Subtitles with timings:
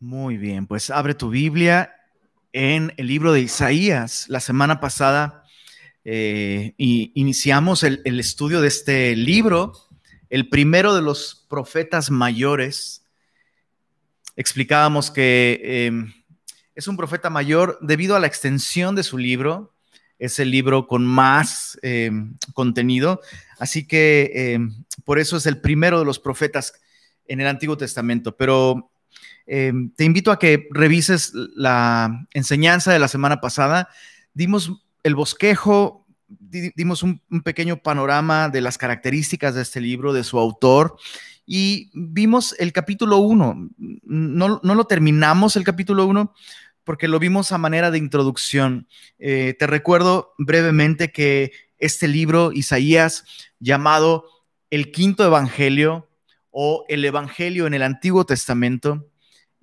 [0.00, 1.94] Muy bien, pues abre tu Biblia
[2.52, 4.26] en el libro de Isaías.
[4.28, 5.44] La semana pasada
[6.04, 9.72] eh, iniciamos el, estudio de este libro,
[10.28, 13.04] el primero de los profetas mayores.
[14.36, 16.12] Explicábamos que em,
[16.74, 19.74] es un profeta mayor debido a la extensión de su libro.
[20.18, 23.20] Es el libro con más em, contenido,
[23.58, 26.74] así que em, por eso es el primero de los profetas
[27.26, 28.36] en el Antiguo Testamento.
[28.36, 28.90] Pero
[29.46, 33.88] Em, te invito a que revises la enseñanza de la semana pasada.
[34.32, 34.72] Dimos
[35.02, 40.96] el bosquejo, dimos un, pequeño panorama de las características de este libro, de su autor,
[41.46, 43.70] y vimos el capítulo 1.
[43.78, 46.32] No, lo terminamos el capítulo 1
[46.84, 48.88] porque lo vimos a manera de introducción.
[49.18, 53.24] Eh, te recuerdo brevemente que este libro, Isaías,
[53.58, 54.26] llamado
[54.70, 56.10] el quinto evangelio
[56.50, 59.06] o el evangelio en el Antiguo Testamento,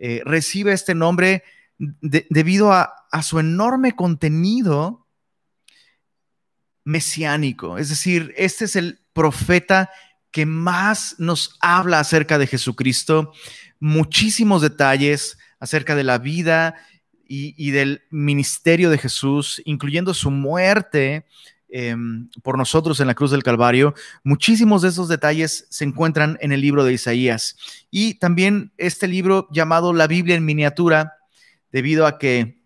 [0.04, 1.44] eh, recibe este nombre
[1.78, 2.92] debido a,
[3.22, 5.08] su enorme contenido
[6.84, 7.78] mesiánico.
[7.78, 9.92] Es decir, este es el profeta
[10.32, 13.32] que más nos habla acerca de Jesucristo,
[13.80, 16.76] muchísimos detalles acerca de la vida
[17.28, 21.28] y, y del ministerio de Jesús, incluyendo su muerte,
[21.74, 23.94] Em, por nosotros en la cruz del Calvario.
[24.26, 27.56] Muchísimos de esos detalles se encuentran en el libro de Isaías.
[27.90, 31.14] Y también este libro llamado La Biblia en miniatura,
[31.72, 32.66] debido a que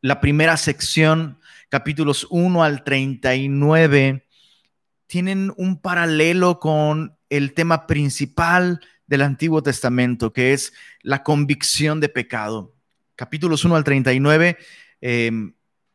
[0.00, 4.28] la primera sección, capítulos 1 al 39,
[5.08, 12.08] tienen un paralelo con el tema principal del Antiguo Testamento, que es la convicción de
[12.08, 12.76] pecado.
[13.16, 14.56] Capítulos 1 al 39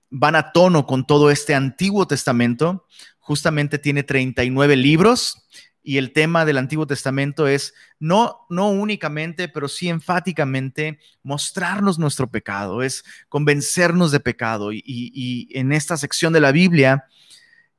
[0.10, 2.86] van a tono con todo este Antiguo Testamento.
[3.20, 5.46] Justamente tiene 39 libros
[5.82, 12.30] y el tema del Antiguo Testamento es no, no únicamente, pero sí enfáticamente mostrarnos nuestro
[12.30, 14.72] pecado, es convencernos de pecado.
[14.72, 17.06] Y, en esta sección de la Biblia,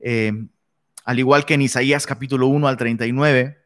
[0.00, 0.32] eh,
[1.04, 3.58] al igual que en Isaías capítulo 1 al 39,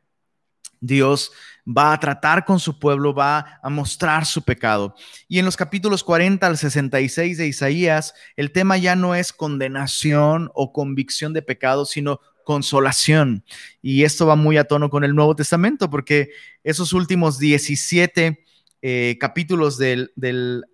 [0.80, 1.32] Dios
[1.66, 4.94] va a tratar con su pueblo, va a mostrar su pecado.
[5.28, 10.50] Y en los capítulos 40 al 66 de Isaías, el tema ya no es condenación
[10.54, 13.44] o convicción de pecado, sino consolación.
[13.80, 16.30] Y esto va muy a tono con el Nuevo Testamento, porque
[16.62, 18.44] esos últimos 17
[18.82, 20.64] eh, capítulos del, del,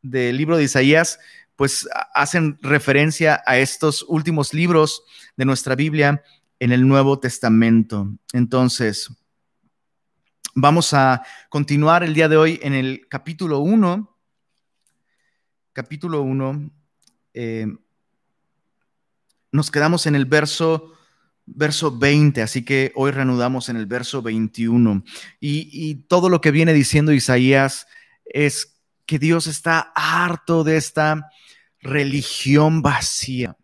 [0.00, 1.18] del libro de Isaías,
[1.56, 5.02] pues hacen referencia a estos últimos libros
[5.36, 6.22] de nuestra Biblia
[6.58, 8.08] en el Nuevo Testamento.
[8.32, 9.10] Entonces,
[10.54, 14.16] Vamos a continuar el día de hoy en el capítulo 1.
[15.72, 16.70] Capítulo 1.
[17.34, 17.66] Eh,
[19.52, 20.94] nos quedamos en el verso,
[21.46, 25.04] verso 20, así que hoy reanudamos en el verso 21.
[25.38, 27.86] Y, todo lo que viene diciendo Isaías
[28.24, 31.30] es que Dios está harto de esta
[31.78, 33.56] religión vacía.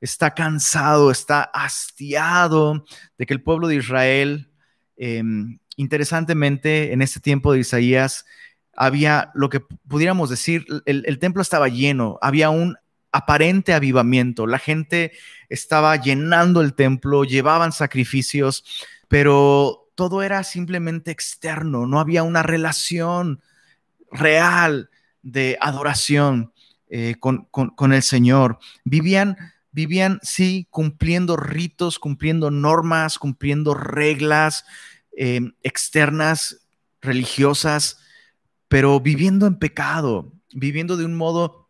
[0.00, 2.84] Está cansado, está hastiado
[3.18, 4.52] de que el pueblo de Israel
[4.96, 8.24] em, interesantemente, en este tiempo de Isaías,
[8.74, 12.76] había lo que pudiéramos decir, el, templo estaba lleno, había un
[13.12, 15.12] aparente avivamiento, la gente
[15.48, 18.64] estaba llenando el templo, llevaban sacrificios,
[19.08, 23.42] pero todo era simplemente externo, no había una relación
[24.10, 24.90] real
[25.22, 26.52] de adoración
[26.88, 28.58] eh, con, con, el Señor.
[28.84, 29.36] Vivían,
[29.70, 34.64] vivían, sí, cumpliendo ritos, cumpliendo normas, cumpliendo reglas,
[35.14, 36.66] Em, externas,
[37.02, 37.98] religiosas,
[38.68, 41.68] pero viviendo en pecado, viviendo de un modo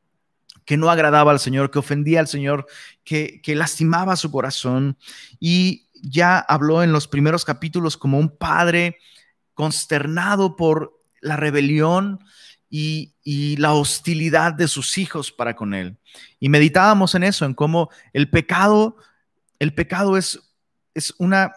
[0.65, 2.67] que no agradaba al Señor, que ofendía al Señor,
[3.03, 4.97] que, que lastimaba su corazón.
[5.41, 8.99] Y ya habló en los primeros capítulos como un padre
[9.55, 12.21] consternado por la rebelión
[12.71, 15.99] y, y, la hostilidad de sus hijos para con él.
[16.39, 18.97] Y meditábamos en eso, en cómo el pecado,
[19.59, 20.41] el pecado es,
[20.95, 21.53] es una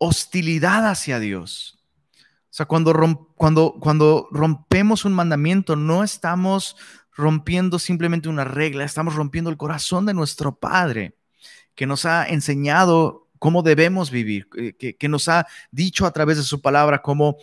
[0.00, 1.78] hostilidad hacia Dios.
[2.16, 6.76] O sea, cuando, cuando, cuando rompemos un mandamiento, no estamos
[7.12, 11.14] rompiendo simplemente una regla, estamos rompiendo el corazón de nuestro Padre,
[11.74, 14.48] que nos ha enseñado cómo debemos vivir,
[14.78, 17.36] que, que nos ha dicho a través de su palabra cómo,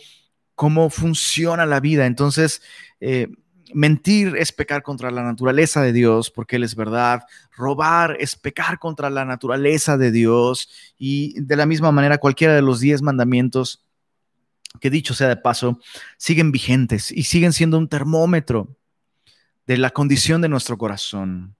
[0.54, 2.06] cómo funciona la vida.
[2.06, 2.60] Entonces,
[3.00, 3.28] eh,
[3.74, 7.22] mentir es pecar contra la naturaleza de Dios, porque Él es verdad.
[7.56, 10.68] Robar es pecar contra la naturaleza de Dios.
[10.98, 13.84] Y de la misma manera, cualquiera de los diez mandamientos,
[14.80, 15.80] que dicho sea de paso,
[16.16, 18.76] siguen vigentes y siguen siendo un termómetro
[19.66, 21.56] de la condición de nuestro corazón.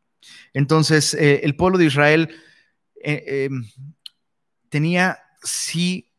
[0.52, 2.30] Entonces, eh, el pueblo de Israel
[3.02, 3.68] eh, em,
[4.68, 6.12] tenía sí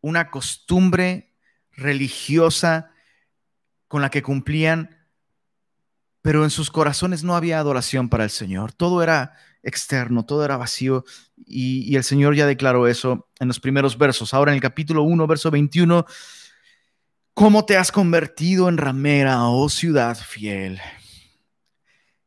[0.00, 1.34] una costumbre
[1.72, 2.90] religiosa
[3.88, 4.95] con la que cumplían,
[6.26, 8.72] pero en sus corazones no había adoración para el Señor.
[8.72, 11.04] Todo era externo, todo era vacío.
[11.36, 14.34] Y, el Señor ya declaró eso en los primeros versos.
[14.34, 16.04] Ahora en el capítulo 1, verso 21,
[17.32, 20.80] ¿cómo te has convertido en ramera, oh ciudad fiel?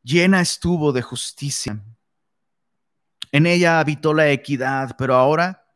[0.02, 1.84] Llena estuvo de justicia.
[3.32, 5.66] En ella habitó la equidad, pero ahora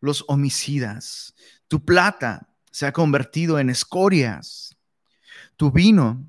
[0.00, 1.32] los homicidas.
[1.68, 4.76] Tu plata se ha convertido en escorias.
[5.56, 6.26] Tu vino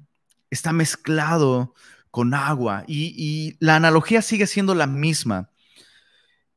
[0.49, 1.73] está mezclado
[2.11, 5.49] con agua y, la analogía sigue siendo la misma.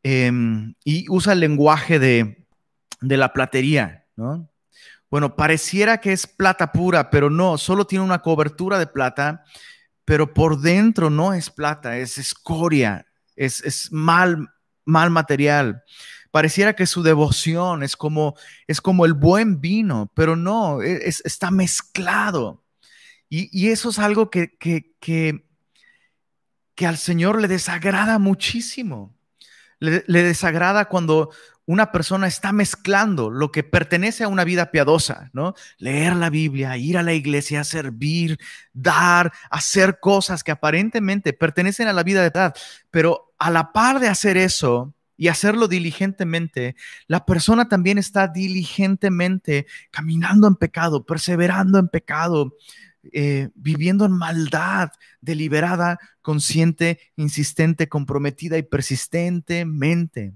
[0.02, 2.46] Em, y usa el lenguaje de,
[3.00, 4.48] de la platería, ¿no?
[5.12, 9.44] Bueno, pareciera que es plata pura, pero no, solo tiene una cobertura de plata,
[10.06, 13.04] pero por dentro no es plata, es escoria,
[13.36, 14.48] es, es mal,
[14.86, 15.82] mal material.
[16.30, 18.36] Pareciera que su devoción es como,
[18.66, 22.61] es como el buen vino, pero no, e, es, está mezclado.
[23.34, 29.16] Y, eso es algo que, que, que, al Señor le desagrada muchísimo.
[29.78, 31.30] Le, desagrada cuando
[31.64, 35.54] una persona está mezclando lo que pertenece a una vida piadosa, ¿no?
[35.78, 38.38] Leer la Biblia, ir a la iglesia, servir,
[38.74, 42.54] dar, hacer cosas que aparentemente pertenecen a la vida de edad,
[42.90, 46.74] pero a la par de hacer eso, y hacerlo diligentemente,
[47.06, 52.56] la persona también está diligentemente caminando en pecado, perseverando en pecado,
[53.12, 54.90] eh, viviendo en maldad,
[55.20, 60.34] deliberada, consciente, insistente, comprometida y persistentemente.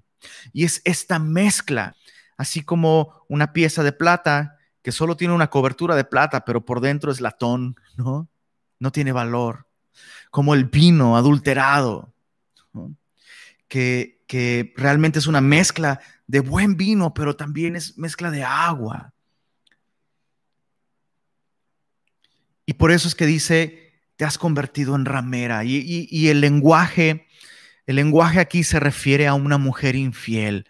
[0.53, 1.95] Y es esta mezcla,
[2.37, 6.81] así como una pieza de plata que solo tiene una cobertura de plata, pero por
[6.81, 8.29] dentro es latón, ¿no?
[8.79, 9.67] No tiene valor.
[10.31, 12.13] Como el vino adulterado,
[13.69, 19.13] que, que realmente es una mezcla de buen vino, pero también es mezcla de agua.
[22.67, 25.63] Y por eso es que dice, te has convertido en ramera.
[25.65, 27.29] Y, el lenguaje,
[27.87, 30.67] el lenguaje aquí se refiere a una mujer infiel.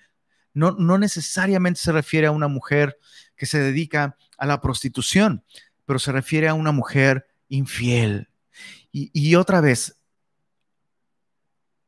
[0.52, 2.98] No, no necesariamente se refiere a una mujer
[3.34, 5.43] que se dedica a la prostitución,
[5.87, 8.28] pero se refiere a una mujer infiel.
[8.93, 10.00] Y, otra vez,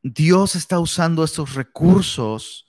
[0.03, 2.67] Dios está usando estos recursos,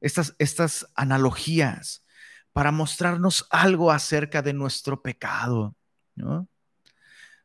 [0.00, 2.04] estas, estas analogías,
[2.52, 5.74] para mostrarnos algo acerca de nuestro pecado,
[6.14, 6.48] ¿no?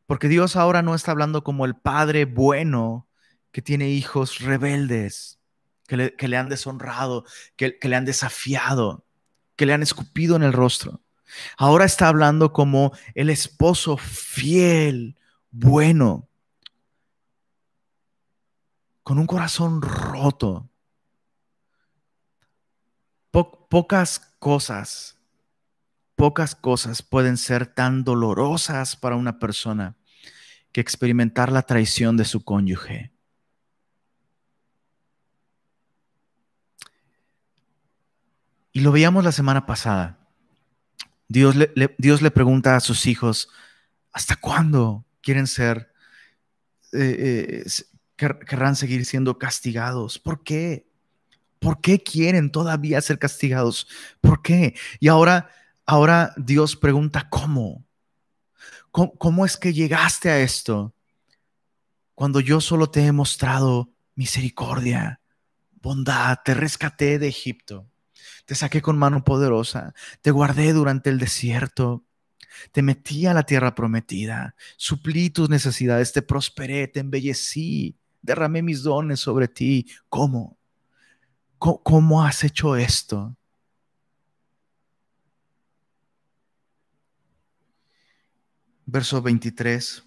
[0.07, 3.07] Porque Dios ahora no está hablando como el Padre bueno
[3.51, 5.39] que tiene hijos rebeldes,
[5.85, 7.25] que le, han deshonrado,
[7.55, 9.05] que, le han desafiado,
[9.55, 11.01] que le han escupido en el rostro.
[11.57, 15.17] Ahora está hablando como el esposo fiel,
[15.51, 16.29] bueno,
[19.03, 20.69] con un corazón roto.
[23.31, 25.16] pocas cosas
[26.17, 29.95] Pocas cosas pueden ser tan dolorosas para una persona
[30.71, 33.11] que experimentar la traición de su cónyuge.
[38.71, 40.17] Y lo veíamos la semana pasada.
[41.27, 43.49] Dios le, Dios le pregunta a sus hijos,
[44.11, 45.93] ¿hasta cuándo quieren ser,
[46.93, 47.71] eh, eh,
[48.15, 50.17] querrán seguir siendo castigados?
[50.17, 50.89] ¿Por qué?
[51.59, 53.87] ¿Por qué quieren todavía ser castigados?
[54.19, 54.73] ¿Por qué?
[54.99, 55.51] Y ahora
[55.89, 57.87] Ahora Dios pregunta, ¿cómo?
[58.91, 59.45] ¿cómo?
[59.45, 60.93] es que llegaste a esto?
[62.13, 65.21] Cuando yo solo te he mostrado misericordia,
[65.81, 67.87] bondad, te rescaté de Egipto,
[68.45, 72.03] te saqué con mano poderosa, te guardé durante el desierto,
[72.73, 78.83] te metí a la tierra prometida, suplí tus necesidades, te prosperé, te embellecí, derramé mis
[78.83, 79.87] dones sobre ti.
[80.09, 80.57] ¿Cómo?
[81.57, 83.36] ¿Cómo, has hecho esto?
[88.87, 90.03] Verso 23.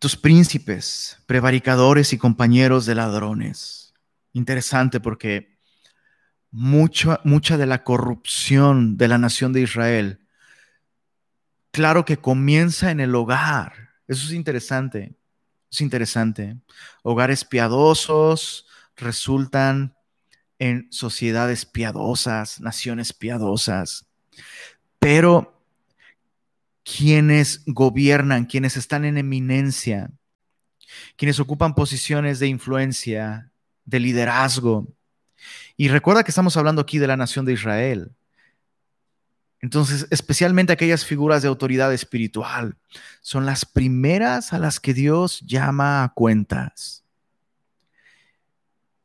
[0.00, 3.94] Tus príncipes, prevaricadores y compañeros de ladrones.
[4.32, 5.56] Interesante porque
[6.50, 10.26] mucha, mucha de la corrupción de la nación de Israel,
[11.70, 13.90] claro que comienza en el hogar.
[14.08, 15.14] Eso es interesante.
[15.70, 16.56] Es interesante.
[17.02, 19.96] Hogares piadosos resultan
[20.58, 24.06] en sociedades piadosas, naciones piadosas.
[24.98, 25.53] Pero
[26.84, 30.10] quienes gobiernan, quienes están en eminencia,
[31.16, 33.50] quienes ocupan posiciones de influencia,
[33.84, 34.86] de liderazgo.
[35.76, 38.12] Y recuerda que estamos hablando aquí de la nación de Israel.
[39.60, 42.76] Entonces, especialmente aquellas figuras de autoridad espiritual
[43.22, 47.02] son las primeras a las que Dios llama a cuentas.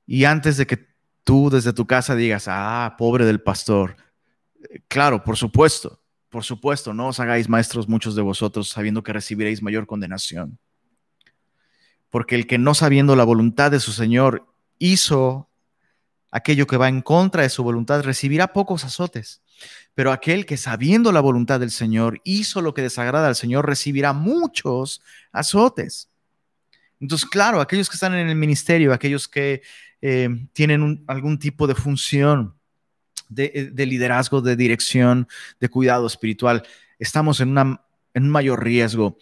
[0.06, 0.86] Y antes de que
[1.24, 3.96] tú desde tu casa digas, ah, pobre del pastor,
[4.90, 5.99] claro, por supuesto,
[6.30, 10.60] por supuesto, no os hagáis maestros muchos de vosotros, sabiendo que recibiréis mayor condenación.
[12.10, 15.50] Porque el que no sabiendo la voluntad de su Señor hizo
[16.32, 19.42] aquello que va en contra de su voluntad, recibirá pocos azotes.
[19.96, 24.14] Pero aquel que sabiendo la voluntad del Señor hizo lo que desagrada al Señor, recibirá
[24.14, 26.10] muchos azotes.
[27.00, 29.62] Entonces, claro, aquellos que están en el ministerio, aquellos que
[30.02, 32.59] eh, tienen algún tipo de función,
[33.36, 35.28] eh, de, liderazgo, de dirección,
[35.60, 36.66] de cuidado espiritual.
[36.98, 37.84] Estamos en, una,
[38.14, 39.18] en un mayor riesgo.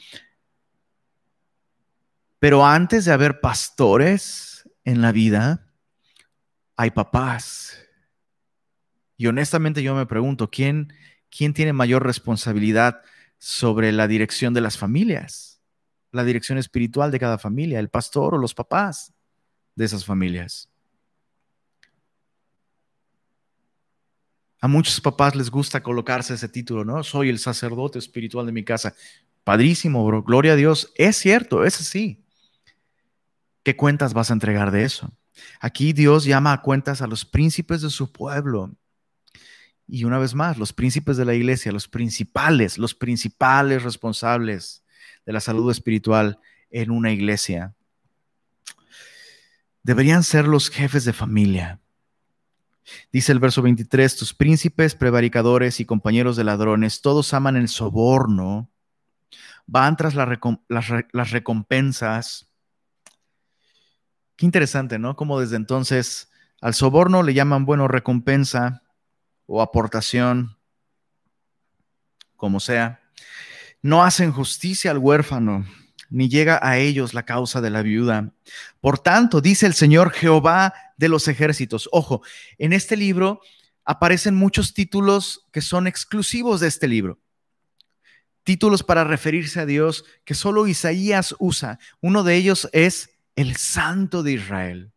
[2.39, 5.67] Pero antes de haber pastores en la vida,
[6.75, 7.77] hay papás.
[9.17, 10.93] Y honestamente yo me pregunto, ¿quién,
[11.29, 13.01] quién tiene mayor responsabilidad
[13.39, 15.59] sobre la dirección de las familias?
[16.11, 19.13] La dirección espiritual de cada familia, el pastor o los papás
[19.75, 20.69] de esas familias.
[24.59, 27.03] A muchos papás les gusta colocarse ese título, ¿no?
[27.03, 28.95] Soy el sacerdote espiritual de mi casa.
[29.43, 30.23] Padrísimo, bro.
[30.23, 30.91] Gloria a Dios.
[30.95, 32.23] Es cierto, es así.
[33.63, 35.11] ¿Qué cuentas vas a entregar de eso?
[35.59, 38.75] Aquí Dios llama a cuentas a los príncipes de su pueblo.
[39.87, 44.83] Y una vez más, los príncipes de la iglesia, los principales, los principales responsables
[45.25, 46.39] de la salud espiritual
[46.71, 47.75] en una iglesia,
[49.83, 51.79] deberían ser los jefes de familia
[53.11, 58.69] Dice el verso 23, tus príncipes, prevaricadores y compañeros de ladrones, todos aman el soborno,
[59.65, 62.49] van tras las, recompensas.
[64.35, 65.15] Qué interesante, ¿no?
[65.15, 68.83] Como desde entonces al soborno le llaman, bueno, recompensa
[69.45, 70.57] o aportación,
[72.35, 73.01] como sea.
[73.81, 75.65] No hacen justicia al huérfano,
[76.09, 78.31] ni llega a ellos la causa de la viuda.
[78.81, 81.89] Por tanto, dice el Señor Jehová de los ejércitos.
[81.91, 82.21] Ojo,
[82.57, 83.41] en este libro
[83.85, 87.19] aparecen muchos títulos que son exclusivos de este libro.
[88.43, 91.79] Títulos para referirse a Dios que solo Isaías usa.
[92.01, 94.91] Uno de ellos es el Santo de Israel.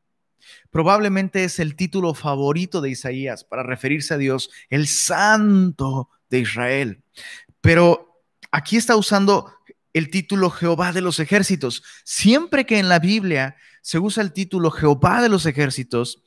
[0.71, 7.03] Probablemente es el título favorito de Isaías para referirse a Dios, el Santo de Israel.
[7.61, 9.53] Pero aquí está usando
[9.93, 11.83] el título Jehová de los ejércitos.
[12.05, 16.23] Siempre que en la Biblia se usa el título Jehová de los ejércitos,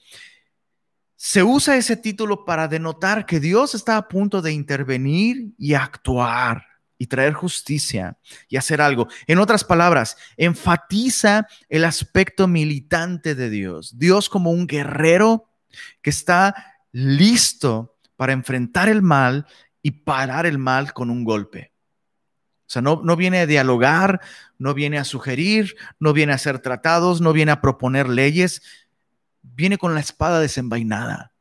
[1.15, 6.65] se usa ese título para denotar que Dios está a punto de intervenir y actuar
[6.97, 8.17] y traer justicia
[8.47, 9.07] y hacer algo.
[9.27, 13.97] En otras palabras, enfatiza el aspecto militante de Dios.
[13.97, 15.49] Dios como un guerrero
[16.01, 19.47] que está listo para enfrentar el mal
[19.81, 21.72] y parar el mal con un golpe.
[22.73, 24.19] Sea, no, no viene a dialogar,
[24.57, 28.63] no viene a sugerir, no viene a hacer tratados, no viene a proponer leyes,
[29.43, 31.33] viene con la espada desenvainada.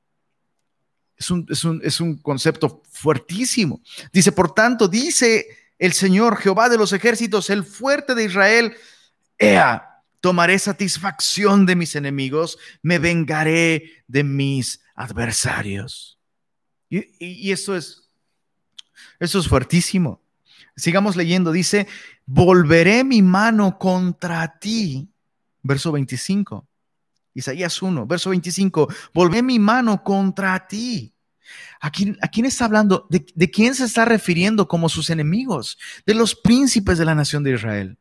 [1.17, 3.81] Es un, es un, es un concepto fuertísimo.
[4.13, 5.47] Dice, por tanto, dice
[5.79, 8.75] el Señor Jehová de los ejércitos, el fuerte de Israel,
[9.39, 16.19] Ea, tomaré satisfacción de mis enemigos, me vengaré de mis adversarios.
[16.91, 18.11] Y, y, esto es,
[19.19, 20.22] eso es fuertísimo.
[20.83, 21.87] Sigamos leyendo, dice,
[22.27, 25.09] volveré mi mano contra ti.
[25.63, 26.69] Verso 25.
[27.35, 28.89] Isaías 1, verso 25.
[29.15, 31.15] Volveré mi mano contra ti.
[31.81, 33.07] ¿A quién, está hablando?
[33.11, 35.79] ¿De, ¿De quién se está refiriendo como sus enemigos?
[36.05, 37.99] De los príncipes de la nación de Israel.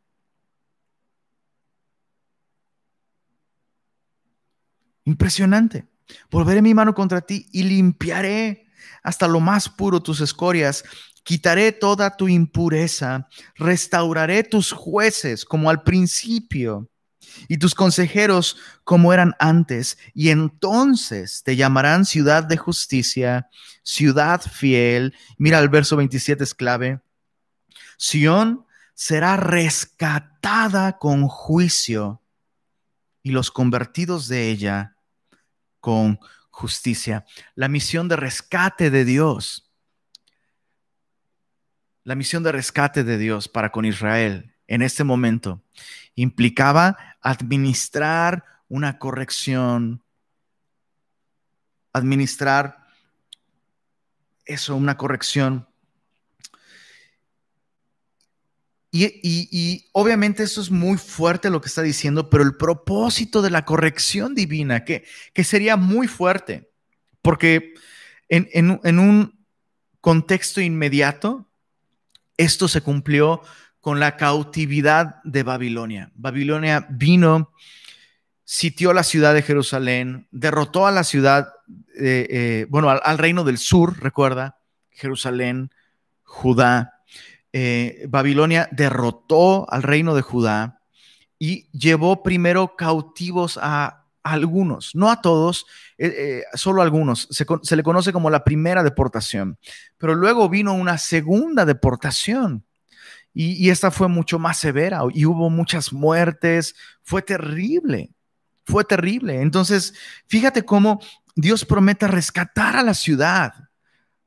[5.04, 5.86] Impresionante.
[6.32, 8.66] Volveré mi mano contra ti y limpiaré
[9.04, 10.82] hasta lo más puro tus escorias
[11.22, 16.88] Quitaré toda tu impureza, restauraré tus jueces como al principio
[17.48, 23.48] y tus consejeros como eran antes, y entonces te llamarán ciudad de justicia,
[23.82, 25.14] ciudad fiel.
[25.38, 27.00] Mira, el verso 27 es clave.
[27.96, 32.22] Sión será rescatada con juicio
[33.22, 34.96] y los convertidos de ella
[35.80, 36.18] con
[36.50, 37.24] justicia.
[37.54, 39.71] La misión de rescate de Dios
[42.04, 45.62] la misión de rescate de Dios para con Israel en este momento
[46.14, 50.02] implicaba administrar una corrección,
[51.92, 52.86] administrar
[54.44, 55.68] eso, una corrección.
[58.94, 63.64] Y, obviamente eso es muy fuerte lo que está diciendo, pero el propósito de la
[63.64, 66.70] corrección divina, que, que sería muy fuerte,
[67.22, 67.72] porque
[68.28, 69.46] en, en un
[70.02, 71.51] contexto inmediato,
[72.42, 73.42] esto se cumplió
[73.80, 76.10] con la cautividad de Babilonia.
[76.14, 77.52] Babilonia vino,
[78.44, 81.48] sitió la ciudad de Jerusalén, derrotó a la ciudad,
[81.98, 84.58] eh, eh, bueno, al, reino del sur, recuerda,
[84.90, 85.70] Jerusalén,
[86.22, 87.02] Judá.
[87.52, 90.80] Eh, Babilonia derrotó al reino de Judá
[91.38, 95.66] y llevó primero cautivos a algunos, no a todos,
[95.98, 97.28] eh, eh, solo a algunos.
[97.30, 99.58] Se, se, le conoce como la primera deportación,
[99.98, 102.64] pero luego vino una segunda deportación
[103.34, 108.10] y, y, esta fue mucho más severa y hubo muchas muertes, fue terrible,
[108.64, 109.40] fue terrible.
[109.40, 109.94] Entonces,
[110.26, 111.00] fíjate cómo
[111.34, 113.52] Dios promete rescatar a la ciudad,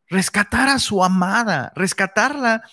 [0.08, 2.64] rescatar a su amada, rescatarla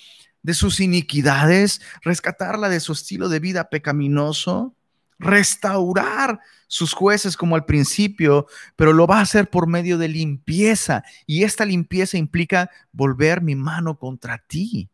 [0.43, 4.75] de sus iniquidades, rescatarla de su estilo de vida pecaminoso,
[5.19, 11.05] restaurar sus jueces como al principio, pero lo va a hacer por medio de limpieza.
[11.27, 14.89] Y esta limpieza implica volver mi mano contra ti.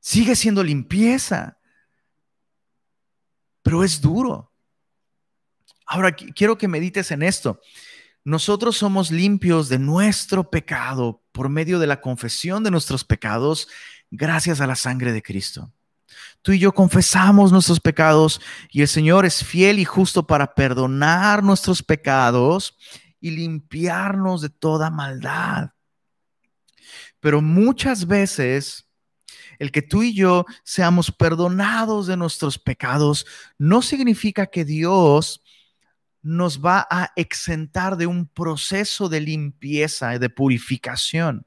[0.00, 1.58] Sigue siendo limpieza,
[3.62, 4.52] pero es duro.
[5.86, 7.60] Ahora quiero que medites en esto.
[8.22, 13.68] Nosotros somos limpios de nuestro pecado por medio de la confesión de nuestros pecados
[14.10, 15.72] gracias a la sangre de Cristo.
[16.42, 18.40] Tú y yo confesamos nuestros pecados
[18.70, 22.76] y el Señor es fiel y justo para perdonar nuestros pecados
[23.20, 25.70] y limpiarnos de toda maldad.
[27.20, 28.86] Pero muchas veces
[29.58, 33.24] el que tú y yo seamos perdonados de nuestros pecados
[33.58, 35.42] no significa que Dios
[36.22, 41.46] nos va a exentar de un proceso de limpieza y de purificación.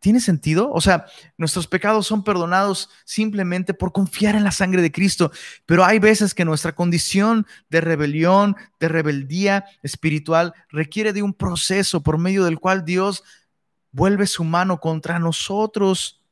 [0.00, 0.70] ¿Tiene sentido?
[0.70, 5.32] O sea, nuestros pecados son perdonados simplemente por confiar en la sangre de Cristo,
[5.66, 12.02] pero hay veces que nuestra condición de rebelión, de rebeldía espiritual, requiere de un proceso
[12.02, 13.24] por medio del cual Dios
[13.90, 16.22] vuelve su mano contra nosotros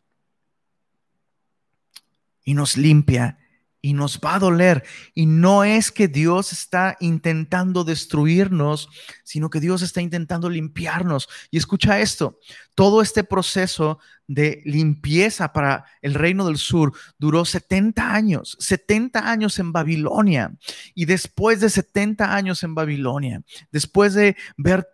[2.45, 3.39] y nos limpia
[3.87, 4.83] y nos va a doler.
[5.15, 8.89] Y no es que Dios está intentando destruirnos,
[9.23, 11.29] sino que Dios está intentando limpiarnos.
[11.53, 12.41] Y escucha esto,
[12.75, 19.57] todo este proceso de limpieza para el reino del sur duró 70 años, 70 años
[19.61, 20.53] en Babilonia.
[20.97, 24.89] Y después de 70 años en Babilonia, después de ver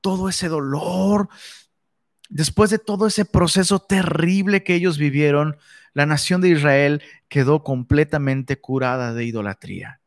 [0.00, 1.28] todo ese dolor,
[2.28, 5.56] después de todo ese proceso terrible que ellos vivieron,
[5.92, 10.00] la nación de Israel quedó completamente curada de idolatría.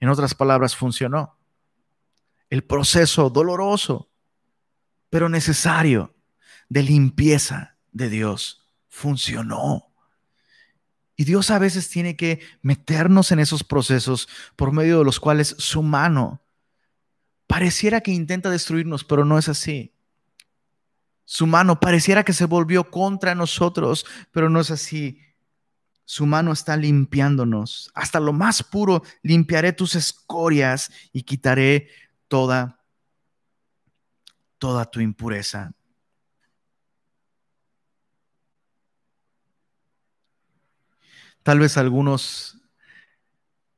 [0.00, 1.36] En otras palabras, funcionó.
[2.50, 4.08] El proceso doloroso,
[5.10, 6.14] pero necesario
[6.68, 9.92] de limpieza de Dios funcionó.
[11.16, 15.56] Y Dios a veces tiene que meternos en esos procesos por medio de los cuales
[15.58, 16.42] su mano
[17.46, 19.95] pareciera que intenta destruirnos, pero no es así.
[21.26, 25.20] Su mano pareciera que se volvió contra nosotros, pero no es así.
[26.04, 27.90] Su mano está limpiándonos.
[27.94, 31.88] Hasta lo más puro limpiaré tus escorias y quitaré
[32.28, 32.80] toda
[34.58, 35.72] toda tu impureza.
[41.42, 42.56] Tal vez algunos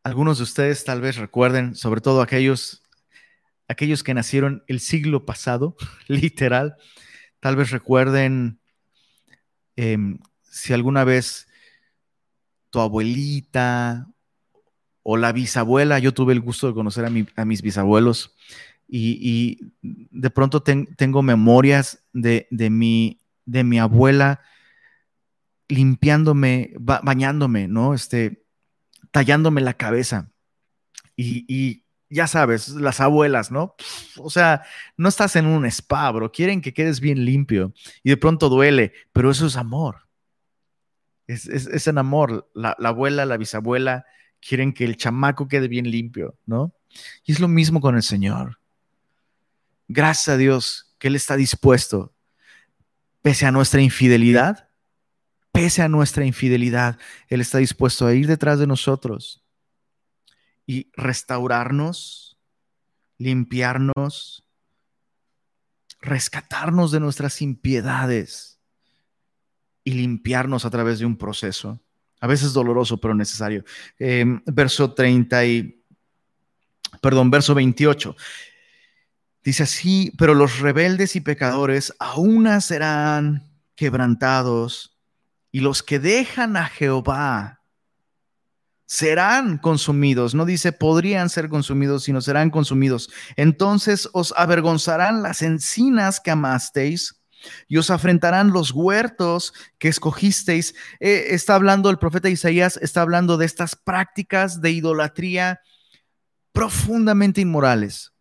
[0.02, 2.82] algunos de ustedes tal vez recuerden, sobre todo aquellos
[3.68, 5.76] aquellos que nacieron el siglo pasado,
[6.08, 6.76] literal,
[7.40, 8.58] Tal vez recuerden
[9.76, 11.46] em, si alguna vez
[12.70, 14.08] tu abuelita
[15.02, 18.34] o la bisabuela, yo tuve el gusto de conocer a, mis bisabuelos
[18.86, 24.40] y, de pronto tengo memorias de, mi, de mi abuela
[25.68, 27.94] limpiándome, bañándome, ¿no?
[27.94, 28.44] Este,
[29.10, 30.32] tallándome la cabeza.
[31.16, 33.74] y, ya sabes, las abuelas, ¿no?
[34.16, 34.62] O sea,
[34.96, 36.32] no estás en un spa, bro.
[36.32, 40.06] Quieren que quedes bien limpio y de pronto duele, pero eso es amor.
[41.26, 42.50] Es, es, en amor.
[42.54, 44.06] La, la, abuela, la bisabuela
[44.40, 46.72] quieren que el chamaco quede bien limpio, ¿no?
[47.24, 48.58] Y es lo mismo con el Señor.
[49.88, 52.14] Gracias a Dios que Él está dispuesto,
[53.20, 54.70] pese a nuestra infidelidad,
[55.52, 59.42] pese a nuestra infidelidad, Él está dispuesto a ir detrás de nosotros
[60.68, 62.36] y restaurarnos,
[63.16, 64.44] limpiarnos,
[65.98, 68.60] rescatarnos de nuestras impiedades
[69.82, 71.80] y limpiarnos a través de un proceso,
[72.20, 73.64] a veces doloroso, pero necesario.
[73.98, 75.82] Em, verso 30 y,
[77.00, 78.14] perdón, verso 28.
[79.42, 83.42] Dice así, pero los rebeldes y pecadores aún serán
[83.74, 84.98] quebrantados
[85.50, 87.57] y los que dejan a Jehová
[88.88, 90.34] serán consumidos.
[90.34, 93.10] No dice podrían ser consumidos, sino serán consumidos.
[93.36, 97.20] Entonces os avergonzarán las encinas que amasteis
[97.68, 100.74] y os afrentarán los huertos que escogisteis.
[101.00, 105.60] Eh, está hablando el profeta Isaías, está hablando de estas prácticas de idolatría
[106.52, 108.14] profundamente inmorales.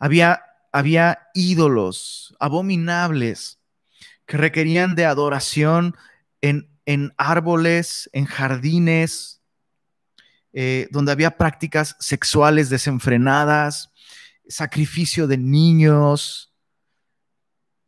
[0.00, 3.60] Había, había ídolos abominables
[4.26, 5.94] que requerían de adoración
[6.40, 9.40] en, en árboles, en jardines,
[10.52, 13.92] eh, donde había prácticas sexuales desenfrenadas,
[14.48, 16.52] sacrificio de niños.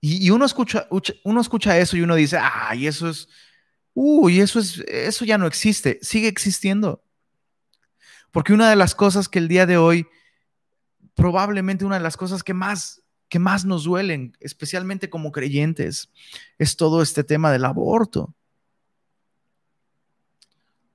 [0.01, 0.87] Y, uno, escucha,
[1.25, 3.29] uno escucha eso y uno dice, ay, eso es,
[3.93, 7.05] uy, eso, es, eso ya no existe, sigue existiendo.
[8.31, 10.07] Porque una de las cosas que el día de hoy,
[11.17, 16.13] probablemente una de las cosas que más que más nos duelen, especialmente como creyentes,
[16.59, 18.35] es todo este tema del aborto.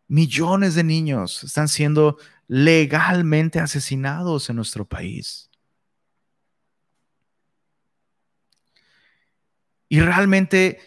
[0.08, 2.18] Millones de niños están siendo
[2.48, 5.50] legalmente asesinados en nuestro país.
[9.90, 10.80] Y realmente,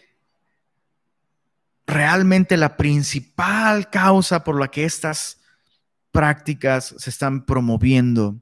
[1.87, 5.39] realmente la principal causa por la que estas
[6.11, 8.41] prácticas se están promoviendo,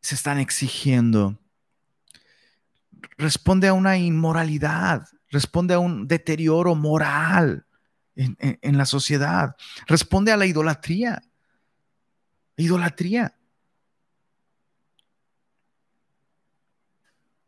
[0.00, 1.38] se están exigiendo,
[3.18, 7.65] responde a una inmoralidad, responde a un deterioro moral
[8.16, 11.22] en, la sociedad, responde a la idolatría.
[12.56, 13.34] idolatría.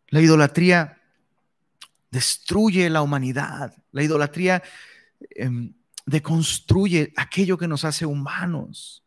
[0.09, 1.01] La idolatría
[2.11, 3.75] destruye la humanidad.
[3.93, 4.63] La idolatría
[5.31, 5.75] em,
[6.07, 9.03] deconstruye aquello que nos hace humanos.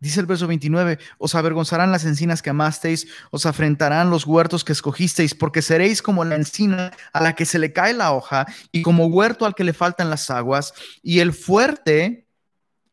[0.00, 4.72] Dice el verso 29, os avergonzarán las encinas que amasteis, os afrentarán los huertos que
[4.72, 8.80] escogisteis, porque seréis como la encina a la que se le cae la hoja y
[8.80, 12.26] como huerto al que le faltan las aguas, y el fuerte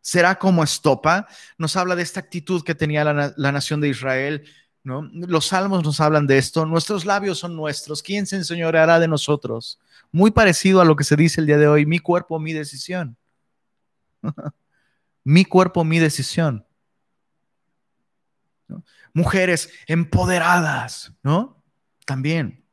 [0.01, 1.27] será como estopa.
[1.57, 4.43] Nos habla de esta actitud que tenía la, nación de Israel.
[4.83, 5.09] ¿no?
[5.13, 6.65] Los salmos nos hablan de esto.
[6.65, 8.03] Nuestros labios son nuestros.
[8.03, 9.79] ¿Quién se enseñoreará de nosotros?
[10.11, 13.17] Muy parecido a lo que se dice el día de hoy, mi cuerpo, mi decisión.
[15.23, 16.66] mi cuerpo, mi decisión.
[19.17, 21.63] Mujeres empoderadas, ¿no?
[22.05, 22.63] También.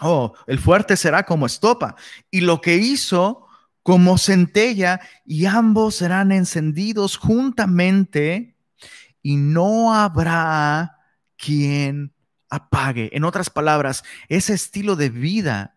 [0.00, 1.96] Oh, el fuerte será como estopa.
[2.30, 3.48] Y lo que hizo
[3.82, 8.56] como centella, y ambos serán encendidos juntamente,
[9.22, 10.98] y no habrá
[11.36, 12.14] quien
[12.48, 13.10] apague.
[13.12, 15.75] En otras palabras, ese estilo de vida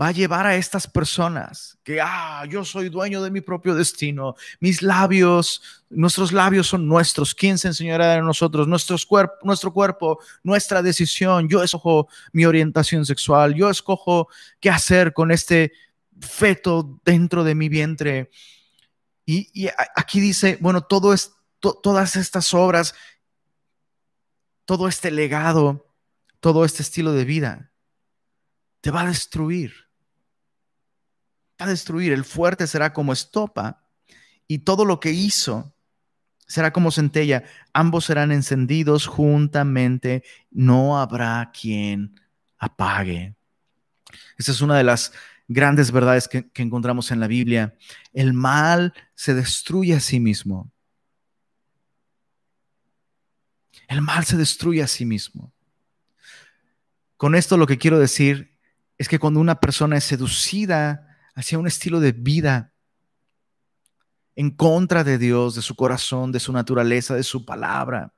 [0.00, 4.34] va a llevar a estas personas que, ah, yo soy dueño de mi propio destino,
[4.60, 8.66] mis labios, nuestros labios son nuestros, ¿quién se enseñará de nosotros?
[8.66, 14.28] Nuestros cuerp nuestro cuerpo, nuestra decisión, yo escojo mi orientación sexual, yo escojo
[14.60, 15.72] qué hacer con este
[16.20, 18.30] feto dentro de mi vientre.
[19.26, 22.94] Y, aquí dice, bueno, todas estas obras,
[24.64, 25.86] todo este legado,
[26.40, 27.71] todo este estilo de vida
[28.82, 29.72] te va a destruir.
[31.58, 32.12] Va a destruir.
[32.12, 33.88] El fuerte será como estopa
[34.46, 35.72] y todo lo que hizo
[36.46, 37.44] será como centella.
[37.72, 40.24] Ambos serán encendidos juntamente.
[40.50, 42.20] No habrá quien
[42.58, 43.34] apague.
[44.36, 45.12] Esa es una de las
[45.46, 47.76] grandes verdades que, que encontramos en la Biblia.
[48.12, 50.72] El mal se destruye a sí mismo.
[53.86, 55.52] El mal se destruye a sí mismo.
[57.16, 58.51] Con esto lo que quiero decir
[59.02, 62.72] es que cuando una persona es seducida hacia un estilo de vida
[64.36, 68.14] en contra de Dios, de su corazón, de su naturaleza, de su palabra,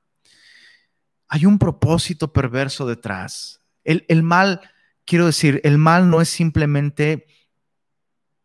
[1.27, 3.61] hay un propósito perverso detrás.
[3.83, 4.61] El, mal,
[5.05, 7.25] quiero decir, el mal no es simplemente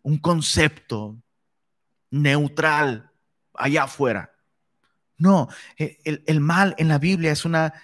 [0.01, 1.23] un concepto
[2.09, 3.13] neutral
[3.53, 4.33] allá afuera.
[5.19, 7.75] No, el, el, mal en la Biblia es una,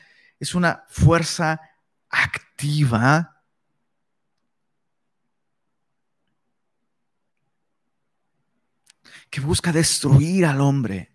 [0.40, 1.60] es una fuerza
[2.08, 3.35] activa
[9.30, 11.12] que busca destruir al hombre.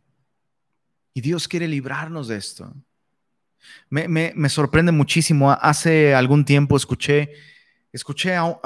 [1.14, 2.74] Y Dios quiere librarnos de esto.
[3.90, 5.52] Me, sorprende muchísimo.
[5.52, 7.34] Hace algún tiempo escuché,
[7.92, 8.58] escuché a,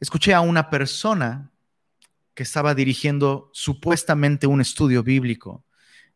[0.00, 1.50] escuché a una persona
[2.34, 5.64] que estaba dirigiendo supuestamente un estudio bíblico.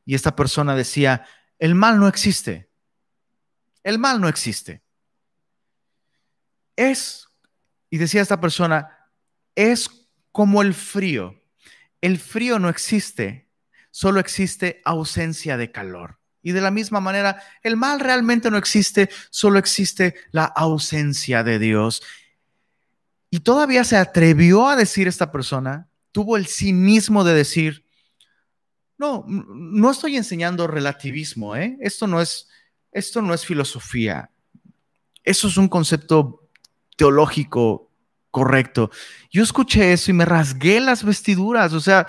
[0.05, 1.27] Y esta persona decía,
[1.59, 2.71] el mal no existe.
[3.83, 4.83] El mal no existe.
[6.77, 7.29] Es,
[7.91, 8.89] y decía esta persona,
[9.55, 10.02] es
[10.33, 11.41] como el frío.
[12.01, 13.49] El frío no existe,
[13.91, 16.19] solo existe ausencia de calor.
[16.43, 21.61] Y de la misma manera, el mal realmente no existe, solo existe la ausencia de
[21.61, 22.03] Dios.
[23.31, 27.87] Y todavía se atrevió a decir esta persona, tuvo el cinismo de decir,
[28.99, 31.77] no, no estoy enseñando relativismo, ¿eh?
[31.81, 32.49] esto, no es,
[32.91, 34.31] esto no es filosofía,
[35.23, 36.49] eso es un concepto
[36.97, 37.92] teológico
[38.33, 38.91] correcto.
[39.31, 41.73] Yo escuché eso y me rasgué las vestiduras.
[41.75, 42.09] O sea,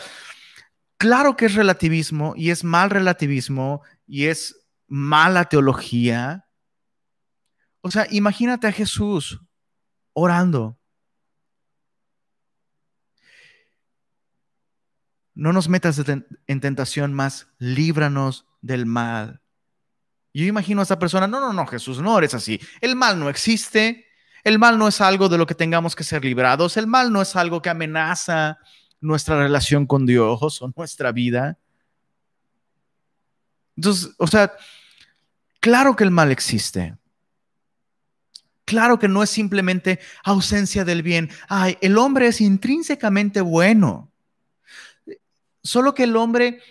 [0.98, 6.48] claro que es relativismo y es mal relativismo y es mala teología.
[7.82, 9.40] O sea, imagínate a Jesús
[10.14, 10.80] orando.
[15.36, 16.02] No nos metas
[16.48, 19.42] en tentación más, líbranos del mal.
[20.34, 22.60] Yo imagino a esa persona, no, no, no, Jesús, no eres así.
[22.82, 24.08] El mal no existe.
[24.44, 26.76] El mal no es algo de lo que tengamos que ser librados.
[26.78, 28.58] El mal no es algo que amenaza
[29.00, 31.58] nuestra relación con Dios o nuestra vida.
[33.76, 34.54] Entonces, o sea,
[35.60, 36.96] claro que el mal existe.
[38.66, 41.30] Claro que no es simplemente ausencia del bien.
[41.50, 44.12] Ay, el hombre es intrínsecamente bueno.
[45.62, 46.62] Solo que el hombre,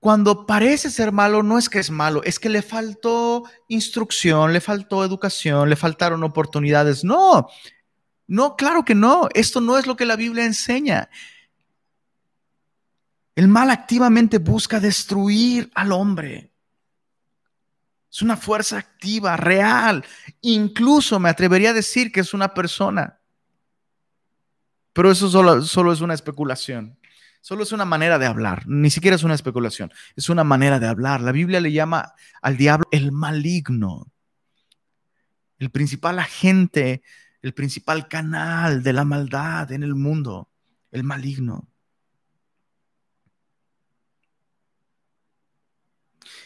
[0.00, 4.60] cuando parece ser malo, no es que es malo, es que le faltó instrucción, le
[4.60, 7.02] faltó educación, le faltaron oportunidades.
[7.04, 7.48] No,
[8.28, 9.28] no, claro que no.
[9.34, 11.08] Esto no es lo que la Biblia enseña.
[13.34, 16.52] El mal activamente busca destruir al hombre.
[18.10, 20.04] Es una fuerza activa, real.
[20.40, 23.18] Incluso me atrevería a decir que es una persona.
[24.92, 26.97] Pero eso solo, es una especulación.
[27.48, 30.86] Solo es una manera de hablar, ni siquiera es una especulación, es una manera de
[30.86, 31.22] hablar.
[31.22, 34.12] La Biblia le llama al diablo el maligno,
[35.58, 37.00] el principal agente,
[37.40, 40.50] el principal canal de la maldad en el mundo,
[40.90, 41.66] el maligno.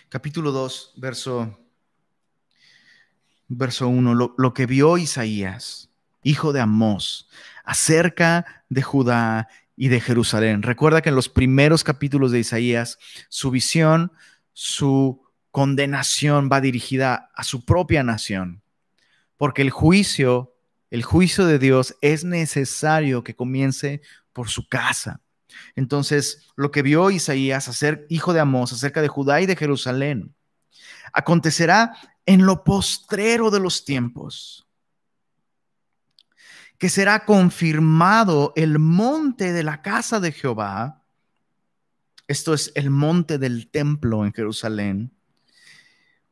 [0.08, 1.58] Capítulo 2, verso,
[3.48, 5.90] verso 1, lo, lo que vio Isaías,
[6.22, 7.28] hijo de Amós,
[7.64, 9.48] acerca de Judá
[9.82, 10.62] y de Jerusalén.
[10.62, 14.12] Recuerda que en los primeros capítulos de Isaías, su visión,
[14.52, 18.62] su condenación va dirigida a su propia nación,
[19.36, 20.54] porque el juicio,
[20.90, 25.20] el juicio de Dios es necesario que comience por su casa.
[25.74, 30.32] Entonces, lo que vio Isaías, hacer hijo de Amós, acerca de Judá y de Jerusalén,
[31.12, 34.61] acontecerá en lo postrero de los tiempos
[36.82, 41.04] que será confirmado el monte de la casa de Jehová.
[42.26, 45.12] Esto es el monte del templo en Jerusalén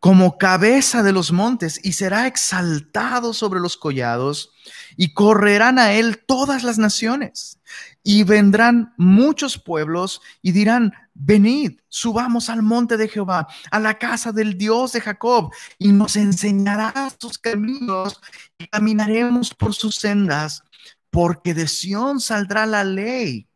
[0.00, 4.50] como cabeza de los montes y será exaltado sobre los collados
[4.96, 7.60] y correrán a él todas las naciones
[8.02, 14.32] y vendrán muchos pueblos y dirán, venid, subamos al monte de Jehová, a la casa
[14.32, 18.20] del Dios de Jacob y nos enseñará sus caminos
[18.58, 20.62] y caminaremos por sus sendas,
[21.10, 23.48] porque de Sión saldrá la ley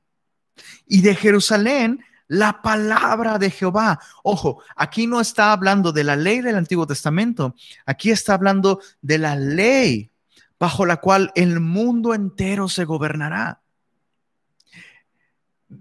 [0.86, 4.00] y de Jerusalén la palabra de Jehová.
[4.22, 7.54] Ojo, aquí no está hablando de la ley del Antiguo Testamento,
[7.86, 10.10] aquí está hablando de la ley
[10.58, 13.63] bajo la cual el mundo entero se gobernará.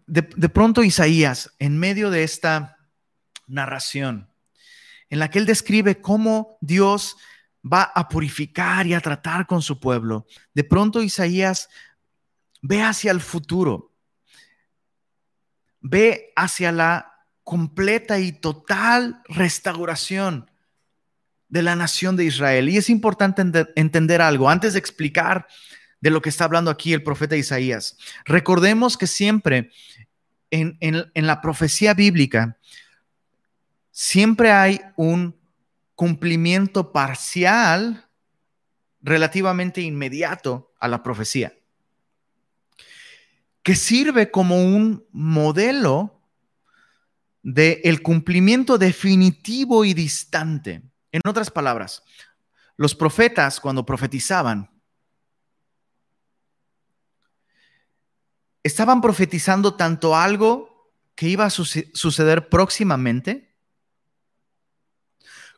[0.06, 2.78] De, pronto Isaías, en medio de esta
[3.48, 4.30] narración,
[5.10, 7.18] en la que él describe cómo Dios
[7.66, 11.70] va a purificar y a tratar con su pueblo, de pronto Isaías
[12.62, 13.94] ve hacia el futuro
[15.84, 20.50] ve hacia la completa y total restauración
[21.50, 22.70] de la nación de Israel.
[22.70, 23.44] Y es importante
[23.76, 25.46] entender algo antes de explicar
[26.04, 27.98] de lo que está hablando aquí el profeta Isaías.
[28.26, 29.72] Recordemos que siempre
[30.52, 32.58] en, en la profecía bíblica,
[33.90, 35.40] siempre hay un
[35.96, 38.10] cumplimiento parcial
[39.00, 41.54] relativamente inmediato a la profecía
[43.64, 46.20] que sirve como un modelo
[47.44, 50.82] del el cumplimiento definitivo y distante.
[51.14, 52.04] En otras palabras,
[52.76, 54.73] los profetas cuando profetizaban,
[58.64, 63.54] estaban profetizando tanto algo que iba a suceder próximamente,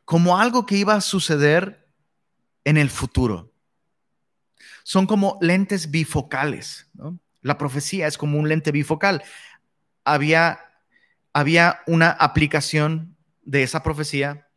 [0.04, 1.88] como algo que iba a suceder
[2.64, 3.54] en el futuro.
[4.84, 6.88] Son como lentes bifocales.
[7.42, 9.24] La profecía es como un lente bifocal.
[10.04, 10.60] Había,
[11.34, 14.48] había una aplicación de esa profecía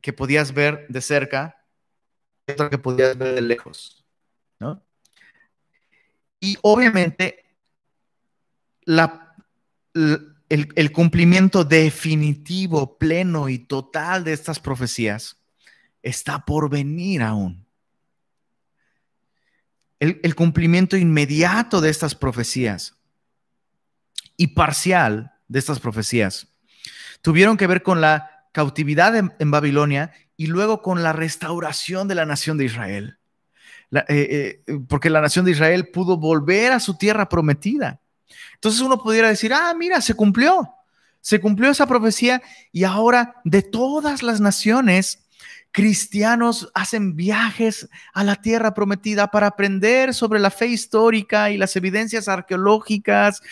[0.00, 1.64] que podías ver de cerca
[2.46, 4.04] y otra que podías ver de lejos.
[6.40, 7.47] Y obviamente
[8.88, 9.34] la,
[10.48, 15.36] el, cumplimiento definitivo, pleno y total de estas profecías
[16.02, 17.66] está por venir aún
[20.00, 22.96] el, cumplimiento inmediato de estas profecías
[24.38, 26.48] y parcial de estas profecías
[27.20, 32.24] tuvieron que ver con la cautividad en, Babilonia y luego con la restauración de la
[32.24, 33.18] nación de Israel.
[33.90, 34.04] Eh,
[34.66, 38.00] eh, porque la nación de Israel pudo volver a su tierra prometida.
[38.54, 40.74] Entonces uno pudiera decir, ah, mira, se cumplió.
[41.20, 45.26] Se cumplió esa profecía y ahora de todas las naciones,
[45.72, 51.76] cristianos hacen viajes a la tierra prometida para aprender sobre la fe histórica y las
[51.76, 53.42] evidencias arqueológicas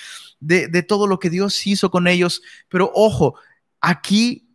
[0.41, 2.43] de, de todo lo que Dios hizo con ellos.
[2.69, 3.35] Pero ojo,
[3.81, 4.49] aquí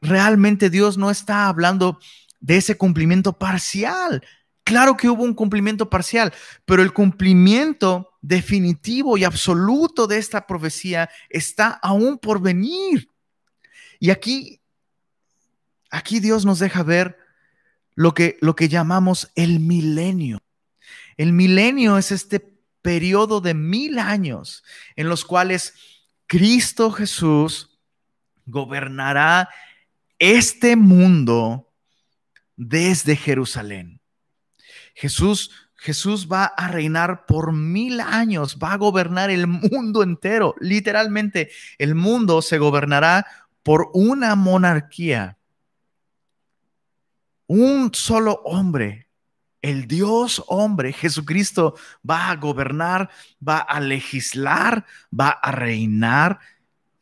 [0.00, 1.98] realmente Dios no está hablando
[2.40, 4.22] de ese cumplimiento parcial.
[4.64, 6.32] Claro que hubo un cumplimiento parcial,
[6.64, 13.10] pero el cumplimiento definitivo y absoluto de esta profecía está aún por venir.
[14.00, 14.60] Y aquí,
[15.90, 17.18] aquí Dios nos deja ver
[17.94, 20.42] lo que, lo que llamamos el milenio.
[21.16, 22.40] El milenio es este
[22.82, 24.62] periodo de mil años
[24.94, 25.74] en los cuales
[26.26, 27.78] Cristo Jesús
[28.46, 29.48] gobernará
[30.18, 31.72] este mundo
[32.56, 34.00] desde Jerusalén.
[34.94, 40.56] Jesús, Jesús va a reinar por mil años, va a gobernar el mundo entero.
[40.60, 43.26] Literalmente, el mundo se gobernará
[43.62, 45.38] por una monarquía.
[47.46, 49.08] Un solo hombre,
[49.62, 51.76] el Dios hombre, Jesucristo,
[52.08, 53.08] va a gobernar,
[53.46, 54.84] va a legislar,
[55.18, 56.40] va a reinar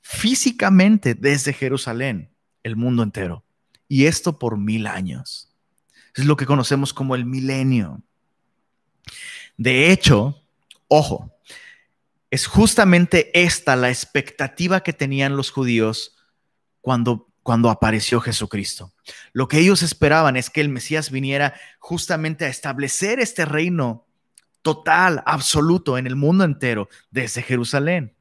[0.03, 2.31] físicamente desde Jerusalén
[2.63, 3.43] el mundo entero.
[3.89, 5.49] Y esto por mil años.
[6.15, 8.03] Es lo que conocemos como el milenio.
[9.57, 10.43] De hecho,
[10.89, 11.33] ojo,
[12.31, 16.17] es justamente esta la expectativa que tenían los judíos
[16.81, 18.93] cuando, cuando apareció Jesucristo.
[19.33, 24.07] Lo que ellos esperaban es que el Mesías viniera justamente a establecer este reino
[24.63, 28.17] total, absoluto en el mundo entero, desde Jerusalén.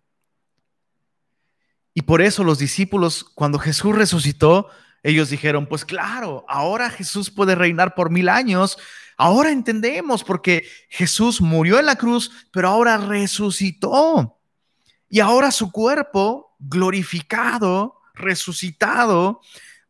[1.95, 4.69] Y por eso los discípulos, cuando Jesús resucitó,
[5.01, 8.77] ellos dijeron, pues claro, ahora Jesús puede reinar por mil años.
[9.17, 14.37] Ahora entendemos porque Jesús murió en la cruz, pero ahora resucitó.
[15.09, 19.41] Y ahora su cuerpo glorificado, resucitado,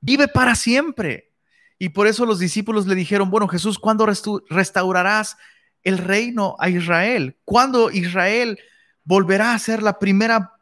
[0.02, 1.32] vive para siempre.
[1.80, 4.08] Y por eso los discípulos le dijeron, bueno, Jesús, ¿cuándo
[4.50, 5.38] restaurarás
[5.84, 7.38] el reino a Israel?
[7.44, 8.60] ¿Cuándo Israel
[9.04, 10.56] volverá a ser la primera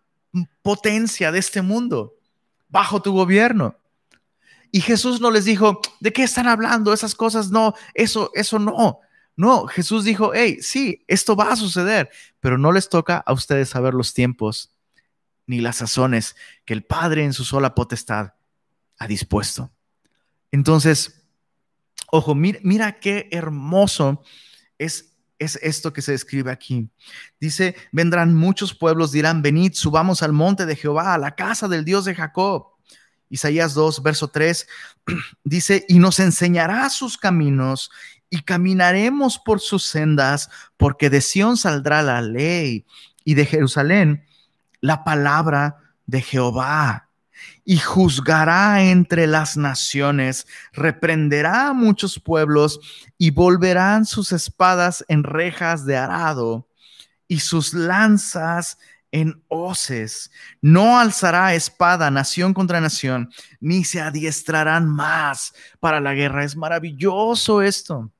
[0.61, 2.15] potencia de este mundo
[2.69, 3.75] bajo tu gobierno.
[4.75, 6.93] Y Jesús no les dijo, ¿de qué están hablando?
[6.93, 9.01] Esas cosas no, eso, eso no.
[9.35, 12.09] No, Jesús dijo, hey, sí, esto va a suceder,
[12.39, 14.73] pero no les toca a ustedes saber los tiempos
[15.45, 18.33] ni las sazones que el Padre en su sola potestad
[18.97, 19.71] ha dispuesto.
[20.51, 21.21] Entonces,
[22.09, 24.23] ojo, mira, mira qué hermoso
[24.79, 26.89] es es esto que se escribe aquí.
[27.39, 31.85] Dice, vendrán muchos pueblos, dirán, venid, subamos al monte de Jehová, a la casa del
[31.85, 32.72] Dios de Jacob.
[33.29, 34.67] Isaías 2, verso 3,
[35.43, 37.91] dice, y nos enseñará sus caminos
[38.29, 42.85] y caminaremos por sus sendas, porque de Sión saldrá la ley
[43.23, 44.25] y de Jerusalén
[44.81, 47.09] la palabra de Jehová.
[47.65, 52.79] Y juzgará entre las naciones, reprenderá a muchos pueblos
[53.17, 56.67] y volverán sus espadas en rejas de arado
[57.27, 58.77] y sus lanzas
[59.13, 60.31] en hoces.
[60.61, 66.43] No alzará espada nación contra nación, ni se adiestrarán más para la guerra.
[66.43, 68.11] Es maravilloso esto.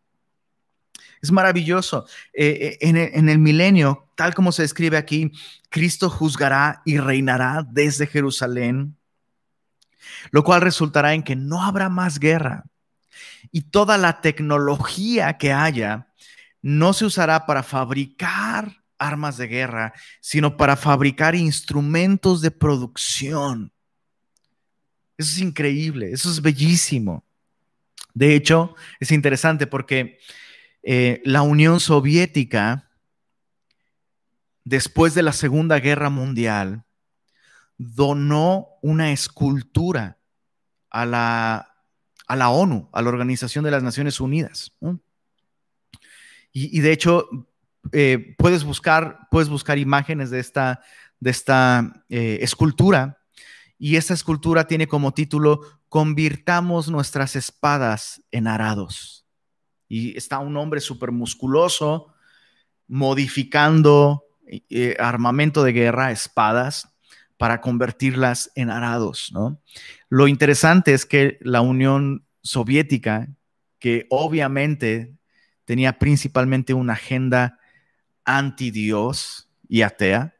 [1.21, 2.06] Es maravilloso.
[2.34, 5.32] Eh, eh, en, en el milenio, tal como se escribe aquí,
[5.69, 8.95] Cristo juzgará y reinará desde Jerusalén
[10.32, 12.65] lo cual resultará en que no habrá más guerra
[13.51, 16.08] y toda la tecnología que haya
[16.62, 23.71] no se usará para fabricar armas de guerra, sino para fabricar instrumentos de producción.
[25.17, 27.23] Eso es increíble, eso es bellísimo.
[28.13, 30.19] De hecho, es interesante porque
[30.83, 32.89] eh, la Unión Soviética,
[34.63, 36.83] después de la Segunda Guerra Mundial,
[37.77, 40.17] donó una escultura
[40.89, 41.75] a la,
[42.27, 44.73] a la ONU, a la Organización de las Naciones Unidas.
[46.51, 47.27] Y, de hecho,
[47.91, 50.81] eh, puedes, buscar, puedes buscar imágenes de esta,
[51.19, 53.19] de esta eh, escultura.
[53.77, 59.25] Y esta escultura tiene como título Convirtamos nuestras espadas en arados.
[59.88, 62.13] Y está un hombre súper musculoso
[62.88, 66.89] modificando eh, armamento de guerra, espadas,
[67.38, 69.31] para convertirlas en arados.
[69.34, 69.61] ¿no?
[70.09, 73.27] Lo interesante es que la Unión Soviética,
[73.79, 75.15] que obviamente
[75.65, 77.59] tenía principalmente una agenda
[78.26, 80.36] anti-Dios y atea,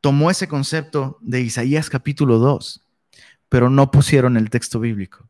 [0.00, 2.86] tomó ese concepto de Isaías capítulo 2,
[3.48, 5.28] pero no pusieron el texto bíblico.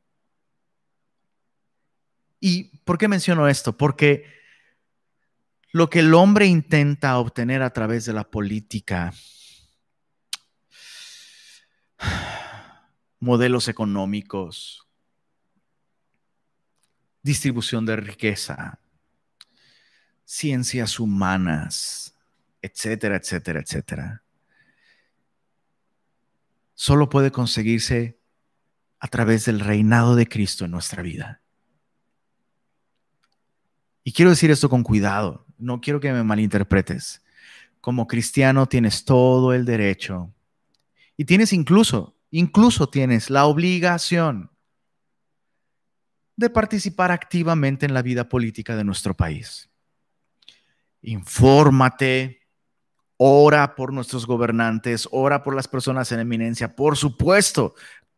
[2.41, 3.77] ¿Y por qué menciono esto?
[3.77, 4.25] Porque
[5.73, 9.12] lo que el hombre intenta obtener a través de la política,
[13.21, 14.87] modelos económicos,
[17.23, 18.79] distribución de riqueza,
[20.29, 22.14] ciencias humanas,
[22.61, 24.22] etcétera, etcétera, etcétera.
[26.74, 28.18] Solo puede conseguirse
[28.99, 31.41] a través del reinado de Cristo en nuestra vida.
[34.05, 37.22] Y quiero decir esto con cuidado, no quiero que me malinterpretes.
[37.81, 40.35] Como cristiano tienes todo el derecho
[41.16, 44.51] y tienes incluso, incluso tienes la obligación
[46.37, 49.68] de participar activamente en la vida política de nuestro país.
[51.09, 52.43] Infórmate,
[53.17, 57.75] ora por nuestros gobernantes, ora por las personas en eminencia, por supuesto,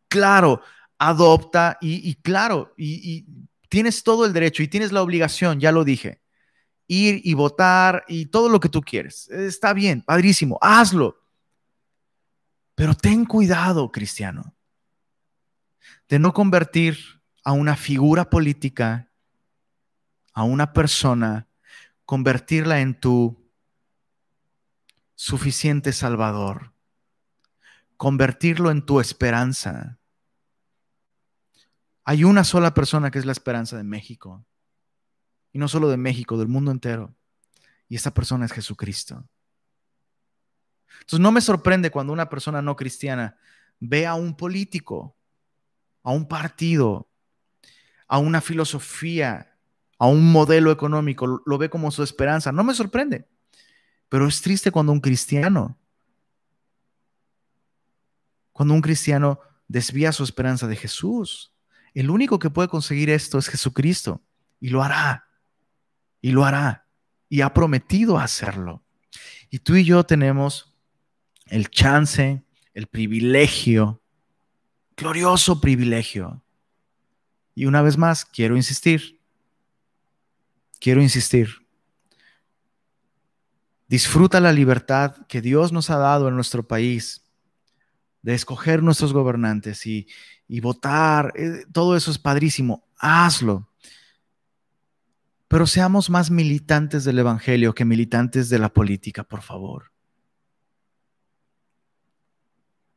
[0.07, 0.61] claro,
[0.97, 3.25] adopta y, claro, y
[3.69, 6.21] tienes todo el derecho y tienes la obligación, ya lo dije,
[6.87, 9.29] ir y votar y todo lo que tú quieres.
[9.29, 11.17] Está bien, padrísimo, hazlo.
[12.75, 14.53] Pero ten cuidado, cristiano,
[16.09, 16.97] de no convertir
[17.45, 19.09] a una figura política,
[20.33, 21.47] a una persona,
[22.11, 23.49] convertirla en tu
[25.15, 26.73] suficiente salvador,
[27.95, 29.97] convertirlo en tu esperanza.
[32.03, 34.45] Hay una sola persona que es la esperanza de México,
[35.53, 37.15] y no solo de México, del mundo entero,
[37.87, 39.25] y esa persona es Jesucristo.
[40.99, 43.37] Entonces no me sorprende cuando una persona no cristiana
[43.79, 45.15] ve a un político,
[46.03, 47.09] a un partido,
[48.05, 49.50] a una filosofía,
[50.01, 52.51] a un modelo económico, lo ve como su esperanza.
[52.51, 53.27] No me sorprende.
[54.09, 55.77] Pero es triste cuando un cristiano,
[58.51, 61.53] cuando un cristiano desvía su esperanza de Jesús.
[61.93, 64.23] El único que puede conseguir esto es Jesucristo.
[64.59, 65.27] Y lo hará.
[66.19, 66.87] Y lo hará.
[67.29, 68.83] Y ha prometido hacerlo.
[69.51, 70.73] Y tú y yo tenemos
[71.45, 72.43] el chance,
[72.73, 74.01] el privilegio,
[74.97, 76.43] glorioso privilegio.
[77.53, 79.20] Y una vez más, quiero insistir,
[80.81, 81.65] quiero insistir.
[83.87, 87.23] Disfruta la libertad que Dios nos ha dado en nuestro país
[88.21, 90.07] de escoger nuestros gobernantes y,
[90.61, 91.31] votar.
[91.37, 92.83] Eh, todo eso es padrísimo.
[92.97, 93.69] Hazlo.
[95.47, 99.91] Pero seamos más militantes del Evangelio que militantes de la política, por favor.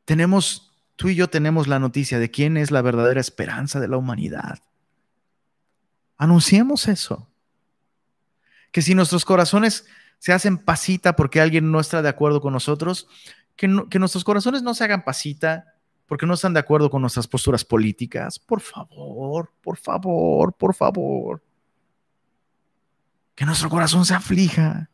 [0.05, 3.97] tenemos, tú y yo tenemos la noticia de quién es la verdadera esperanza de la
[3.97, 4.59] humanidad.
[6.16, 7.28] Anunciemos eso.
[8.74, 9.86] Que si nuestros corazones
[10.18, 13.06] se hacen pasita porque alguien no está de acuerdo con nosotros,
[13.54, 17.64] que, nuestros corazones no se hagan pasita porque no están de acuerdo con nuestras posturas
[17.64, 18.40] políticas.
[18.40, 21.40] Por favor, por favor, por favor.
[23.36, 24.90] Que nuestro corazón se aflija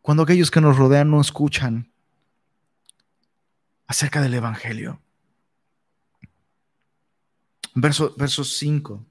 [0.00, 1.92] cuando aquellos que nos rodean no escuchan
[3.88, 5.02] acerca del Evangelio.
[7.74, 9.04] Verso, verso 5,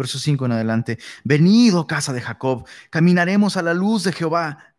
[0.00, 0.98] verso 5 en adelante.
[1.24, 4.74] Venido, casa de Jacob, caminaremos a la luz de Jehová.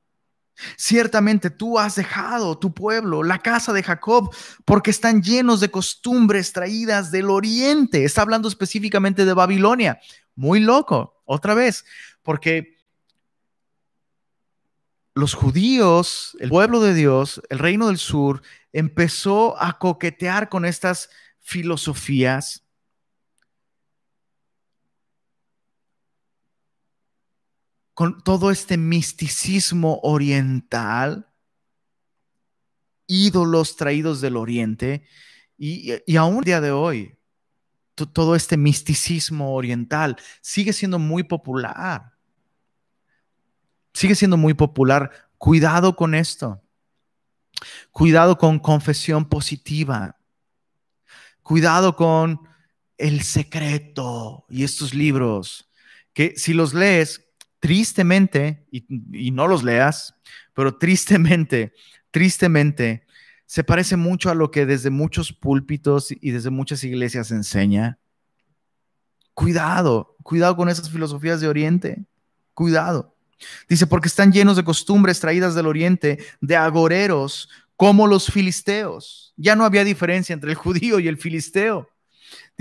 [0.78, 4.34] Ciertamente tú has dejado tu pueblo, la casa de Jacob,
[4.66, 8.04] porque están llenos de costumbres traídas del oriente.
[8.04, 10.00] Está hablando específicamente de Babilonia.
[10.36, 11.86] Muy loco, otra vez,
[12.24, 12.78] porque
[15.14, 18.42] los judíos, el pueblo de Dios, el reino del sur,
[18.74, 21.10] empezó a coquetear con estas
[21.40, 22.61] filosofías.
[28.02, 31.32] Con todo este misticismo oriental,
[33.06, 35.04] ídolos traídos del oriente,
[35.56, 37.16] y, y aún el día de hoy,
[37.94, 42.14] todo este misticismo oriental sigue siendo muy popular.
[43.94, 45.12] Sigue siendo muy popular.
[45.38, 46.60] Cuidado con esto.
[47.92, 50.18] Cuidado con confesión positiva.
[51.44, 52.50] Cuidado con
[52.98, 55.68] el secreto y estos libros
[56.14, 57.31] que si los lees,
[57.62, 60.16] tristemente, y, no los leas,
[60.54, 61.74] pero tristemente,
[62.10, 63.06] tristemente,
[63.46, 68.00] se parece mucho a lo que desde muchos púlpitos y desde muchas iglesias enseña.
[69.34, 72.06] Cuidado, cuidado con esas filosofías de Oriente.
[72.54, 73.16] Cuidado.
[73.70, 79.34] Dice, porque están llenos de costumbres traídas del oriente, de agoreros, como los filisteos.
[79.38, 81.91] Ya no había diferencia entre el judío y el filisteo.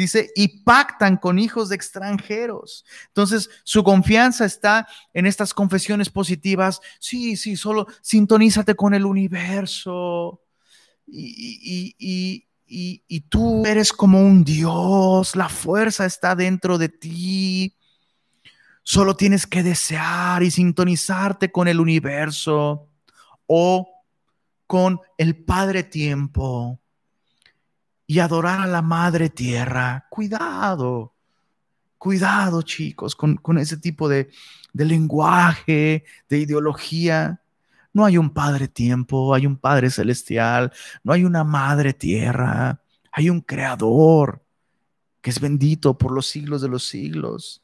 [0.00, 2.86] Dice, y pactan con hijos de extranjeros.
[3.08, 6.80] Entonces, su confianza está en estas confesiones positivas.
[6.98, 10.40] Sí, sí, solo sintonízate con el universo.
[11.06, 17.76] Y, y, y, tú eres como un Dios, la fuerza está dentro de ti.
[18.82, 22.88] Solo tienes que desear y sintonizarte con el universo
[23.44, 23.86] o
[24.66, 26.80] con el Padre Tiempo
[28.10, 30.08] y adorar a la madre tierra.
[30.10, 31.14] Cuidado,
[31.96, 34.32] cuidado chicos con, ese tipo de,
[34.72, 37.40] de lenguaje, de ideología.
[37.92, 40.72] No hay un Padre tiempo, hay un Padre celestial,
[41.04, 42.82] no hay una Madre tierra,
[43.12, 44.42] hay un Creador
[45.20, 47.62] que es bendito por los siglos de los siglos.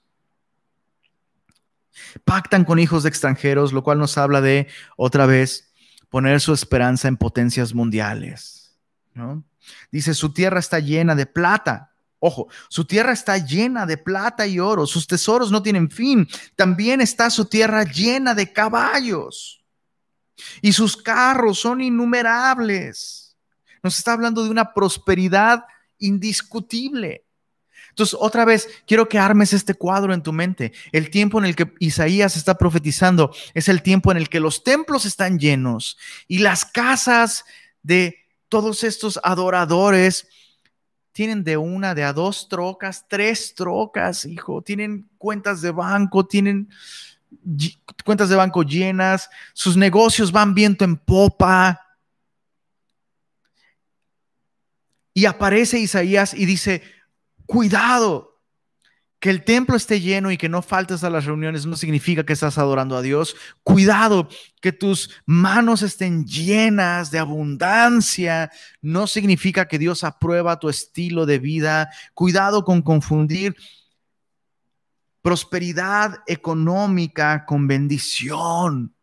[2.25, 5.73] Pactan con hijos de extranjeros, lo cual nos habla de, otra vez,
[6.09, 8.79] poner su esperanza en potencias mundiales.
[9.91, 11.93] Dice, su tierra está llena de plata.
[12.19, 16.27] Ojo, su tierra está llena de plata y oro, sus tesoros no tienen fin.
[16.55, 19.65] También está su tierra llena de caballos
[20.63, 23.37] y sus carros son innumerables.
[23.83, 25.65] Nos está hablando de una prosperidad
[25.99, 27.25] indiscutible.
[27.91, 30.73] Entonces, otra vez, quiero que armes este cuadro en tu mente.
[30.93, 34.65] El tiempo en el que Isaías está profetizando es el tiempo en el que los
[34.65, 35.97] templos están llenos
[36.29, 37.45] y las casas
[37.83, 40.29] de todos estos adoradores
[41.13, 46.69] tienen de una, de a dos trocas, tres trocas, hijo, tienen cuentas de banco, tienen
[48.05, 51.83] cuentas de banco llenas, sus negocios van viento en popa.
[55.15, 56.83] Y aparece Isaías y dice,
[57.47, 58.36] Cuidado,
[59.19, 62.35] que el templo esté lleno y que no faltes a las reuniones no significa que
[62.35, 63.35] estás adorando a Dios.
[63.63, 64.29] Cuidado,
[64.61, 68.51] que tus manos estén llenas de abundancia
[68.83, 71.91] no significa que Dios aprueba tu estilo de vida.
[72.15, 73.57] Cuidado con confundir
[75.23, 78.95] prosperidad económica con bendición.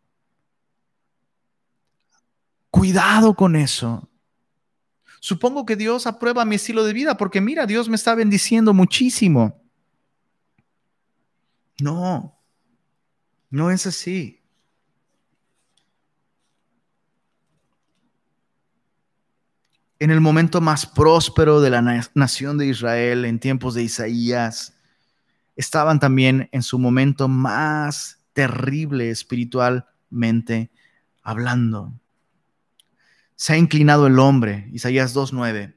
[2.69, 4.09] Cuidado con eso.
[5.19, 9.62] Supongo que Dios aprueba mi estilo de vida porque mira, Dios me está bendiciendo muchísimo.
[11.83, 12.39] No,
[13.49, 14.41] no es así.
[19.99, 21.81] En el momento más próspero de la
[22.13, 24.75] nación de Israel, en tiempos de Isaías,
[25.55, 30.71] estaban también en su momento más terrible espiritualmente
[31.21, 31.93] hablando
[33.43, 35.75] se ha inclinado el hombre, Isaías 2.9,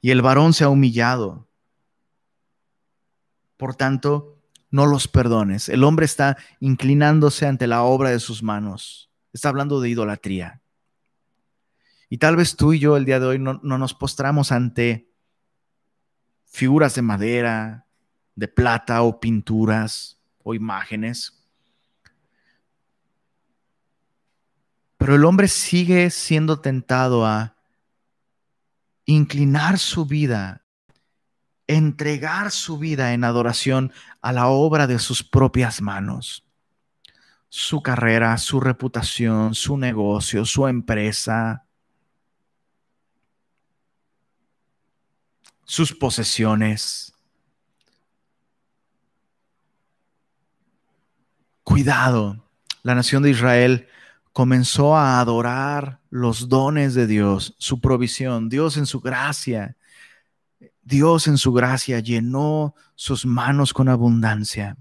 [0.00, 1.46] y el varón se ha humillado.
[3.56, 4.33] Por tanto,
[4.74, 5.68] no los perdones.
[5.68, 9.10] El hombre está inclinándose ante la obra de sus manos.
[9.32, 10.60] Está hablando de idolatría.
[12.08, 15.08] Y tal vez tú y yo el día de hoy no, no nos postramos ante
[16.46, 17.86] figuras de madera,
[18.34, 21.44] de plata o pinturas o imágenes
[25.04, 27.56] Pero el hombre sigue siendo tentado a
[29.04, 30.63] inclinar su vida,
[31.66, 36.44] entregar su vida en adoración a la obra de sus propias manos.
[37.48, 41.64] Su carrera, su reputación, su negocio, su empresa,
[45.64, 47.12] sus posesiones.
[51.62, 52.44] Cuidado,
[52.82, 53.88] la nación de Israel
[54.32, 59.76] comenzó a adorar los dones de Dios, su provisión, Dios en su gracia.
[60.84, 64.76] Dios en su gracia llenó sus manos con abundancia.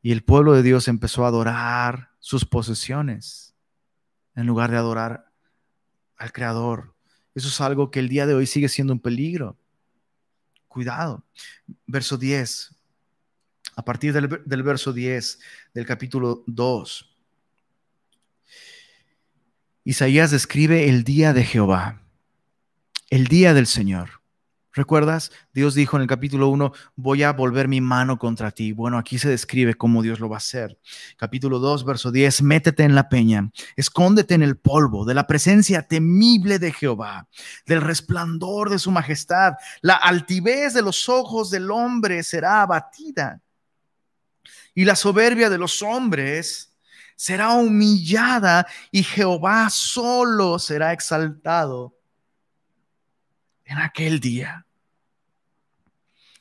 [0.00, 3.54] Y el pueblo de Dios empezó a adorar sus posesiones
[4.34, 5.30] en lugar de adorar
[6.16, 6.94] al Creador.
[7.34, 9.58] Eso es algo que el día de hoy sigue siendo un peligro.
[10.68, 11.24] Cuidado.
[11.86, 12.74] Verso 10.
[13.76, 15.38] A partir del, del verso 10
[15.74, 17.06] del capítulo 2.
[19.84, 22.02] Isaías describe el día de Jehová,
[23.08, 24.19] el día del Señor.
[24.72, 25.32] ¿Recuerdas?
[25.52, 28.72] Dios dijo en el capítulo 1, voy a volver mi mano contra ti.
[28.72, 30.78] Bueno, aquí se describe cómo Dios lo va a hacer.
[31.16, 35.82] Capítulo 2, verso 10, métete en la peña, escóndete en el polvo de la presencia
[35.82, 37.28] temible de Jehová,
[37.66, 39.54] del resplandor de su majestad.
[39.80, 43.40] La altivez de los ojos del hombre será abatida
[44.74, 46.76] y la soberbia de los hombres
[47.16, 51.99] será humillada y Jehová solo será exaltado
[53.70, 54.66] en aquel día.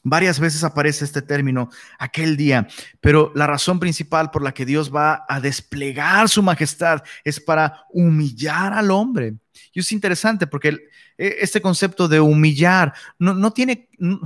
[0.02, 1.70] Varias veces aparece este término,
[2.00, 2.68] aquel día,
[3.00, 7.86] pero la razón principal por la que Dios va a desplegar su majestad es para
[7.92, 9.36] humillar al hombre.
[9.74, 10.70] Y es interesante porque
[11.18, 14.20] e, este concepto de humillar no, tiene, en,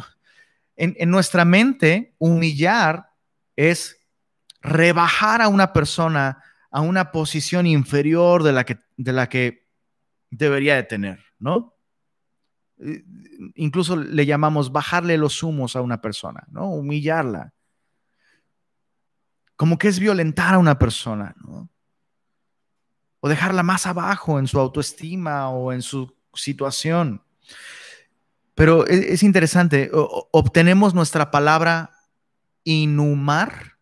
[0.75, 3.09] en nuestra mente, humillar
[3.55, 3.97] es
[4.61, 6.41] rebajar a una persona
[6.73, 9.67] a una posición inferior de la que, de la que
[10.31, 11.72] debería de tener, ¿no?
[12.84, 13.05] Eh,
[13.55, 16.69] incluso le llamamos bajarle los humos a una persona, ¿no?
[16.69, 17.53] Humillarla.
[19.55, 21.69] Como que es violentar a una persona, ¿no?
[23.21, 27.23] O dejarla más abajo en su autoestima o en su situación.
[28.55, 31.91] Pero e, es, interesante, obtenemos nuestra palabra
[32.65, 33.77] inhumar,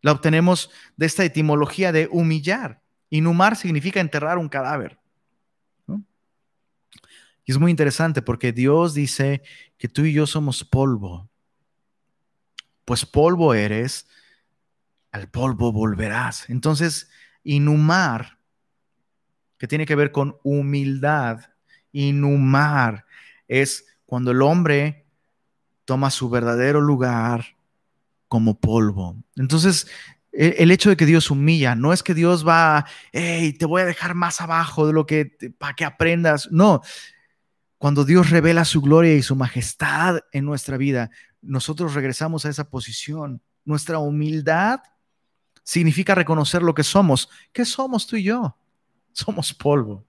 [0.00, 2.82] la obtenemos de esta etimología de humillar.
[3.10, 5.01] Inhumar significa enterrar un cadáver.
[7.44, 9.42] Y es muy interesante porque Dios dice
[9.78, 11.28] que tú y yo somos polvo.
[12.84, 14.06] Pues polvo eres,
[15.10, 16.48] al polvo volverás.
[16.50, 17.10] Entonces,
[17.44, 18.38] inhumar,
[19.58, 21.40] que tiene que ver con humildad,
[21.92, 23.06] inhumar
[23.46, 25.06] es cuando el hombre
[25.84, 27.56] toma su verdadero lugar
[28.28, 29.16] como polvo.
[29.36, 29.86] Entonces,
[30.32, 33.82] e, el hecho de que Dios humilla, no es que Dios va, hey, te voy
[33.82, 36.48] a dejar más abajo de lo que, para que aprendas.
[36.50, 36.82] No,
[37.82, 41.10] cuando Dios revela su gloria y su majestad en nuestra vida,
[41.40, 43.42] nosotros regresamos a esa posición.
[43.64, 44.78] Nuestra humildad
[45.64, 47.28] significa reconocer lo que somos.
[47.52, 48.56] ¿Qué somos tú y yo?
[49.10, 50.04] Somos polvo.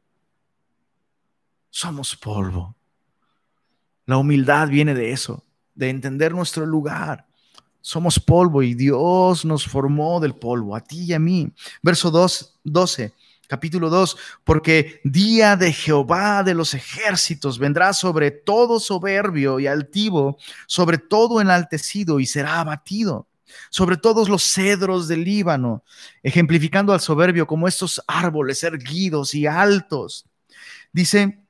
[1.72, 2.76] Somos polvo.
[4.06, 5.44] La humildad viene de eso,
[5.74, 7.26] de entender nuestro lugar.
[7.82, 11.52] Somos polvo y Dios nos formó del polvo, a ti y a mí.
[11.82, 13.16] Verso 2, 12,
[13.48, 20.38] capítulo 2, porque día de Jehová de los ejércitos vendrá sobre todo soberbio y altivo,
[20.68, 23.28] sobre todo enaltecido y será abatido
[23.70, 25.84] sobre todos los cedros del Líbano,
[26.24, 30.26] ejemplificando al soberbio como estos árboles erguidos y altos.
[30.92, 31.43] Dice,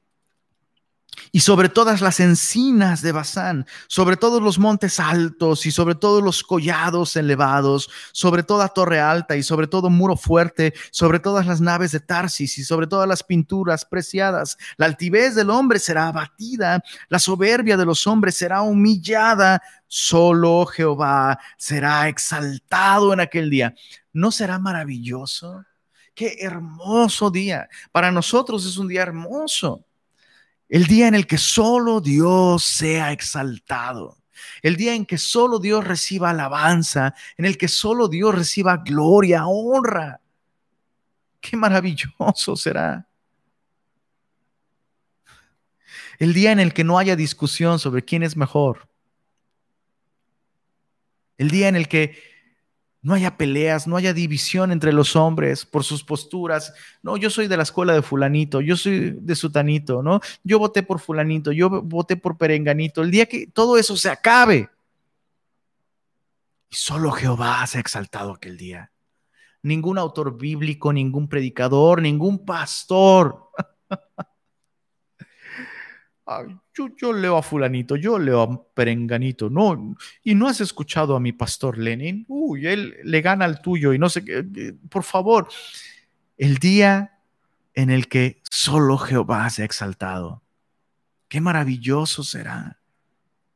[1.31, 6.23] y sobre todas las encinas de Bazán, sobre todos los montes altos y sobre todos
[6.23, 11.61] los collados elevados, sobre toda torre alta y sobre todo muro fuerte, sobre todas las
[11.61, 14.57] naves de Tarsis y sobre todas las pinturas preciadas.
[14.77, 21.39] La altivez del hombre será abatida, la soberbia de los hombres será humillada, solo Jehová
[21.57, 23.73] será exaltado en aquel día.
[24.11, 25.63] ¿No será maravilloso?
[26.13, 27.67] Qué hermoso día.
[27.91, 29.85] Para nosotros es un día hermoso.
[30.69, 34.17] El día en el que solo Dios sea exaltado.
[34.61, 39.45] El día en que solo Dios reciba alabanza, en el que solo Dios reciba gloria,
[39.45, 40.21] honra.
[41.39, 43.07] Qué maravilloso será.
[46.19, 48.87] El día en el que no haya discusión sobre quién es mejor.
[51.37, 52.32] El día en el que
[53.03, 56.73] no haya peleas, no haya división entre los hombres por sus posturas.
[57.01, 60.21] No, yo soy de la escuela de fulanito, yo soy de sutanito, ¿no?
[60.43, 63.01] Yo voté por fulanito, yo voté por perenganito.
[63.01, 64.69] El día que todo eso se acabe.
[66.69, 68.89] Y solo Jehová se ha exaltado aquel día.
[69.61, 73.49] Ningún autor bíblico, ningún predicador, ningún pastor.
[76.73, 81.31] yo, leo a fulanito, yo leo a perenganito, no, y no has escuchado a mi
[81.31, 85.47] pastor Lenin, uy, él le gana al tuyo y no sé qué, por favor,
[86.37, 87.19] el día
[87.73, 90.41] en el que solo Jehová se ha exaltado,
[91.27, 92.79] qué maravilloso será.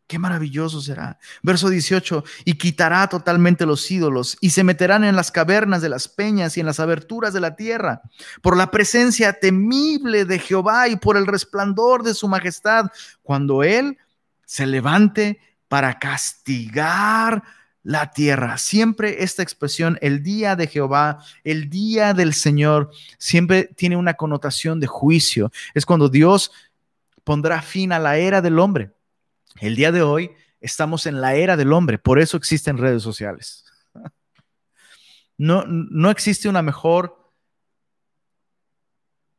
[0.08, 1.20] Qué maravilloso será.
[1.44, 6.08] Verso 18, y quitará totalmente los ídolos y se meterán en las cavernas de las
[6.08, 8.02] peñas y en las aberturas de la tierra,
[8.42, 12.86] por la presencia temible de Jehová y por el resplandor de su majestad,
[13.22, 13.98] cuando Él
[14.46, 17.44] se levante para castigar
[17.84, 18.58] la tierra.
[18.58, 24.80] Siempre esta expresión, el día de Jehová, el día del Señor, siempre tiene una connotación
[24.80, 25.52] de juicio.
[25.74, 26.54] Es cuando Dios
[27.26, 28.97] pondrá fin a la era del hombre
[29.62, 30.32] el día de hoy
[30.62, 33.66] estamos en la era del hombre, por eso existen redes sociales.
[35.38, 37.32] No, no existe una mejor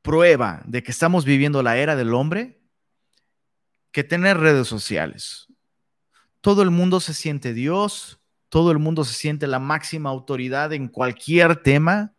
[0.02, 2.60] prueba de que estamos viviendo la era del hombre
[3.90, 5.48] que tener redes sociales.
[6.40, 10.88] Todo el mundo se siente Dios, todo el mundo se siente la máxima autoridad en
[10.88, 12.14] cualquier tema.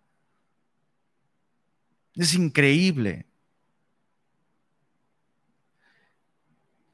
[2.15, 3.28] Es increíble.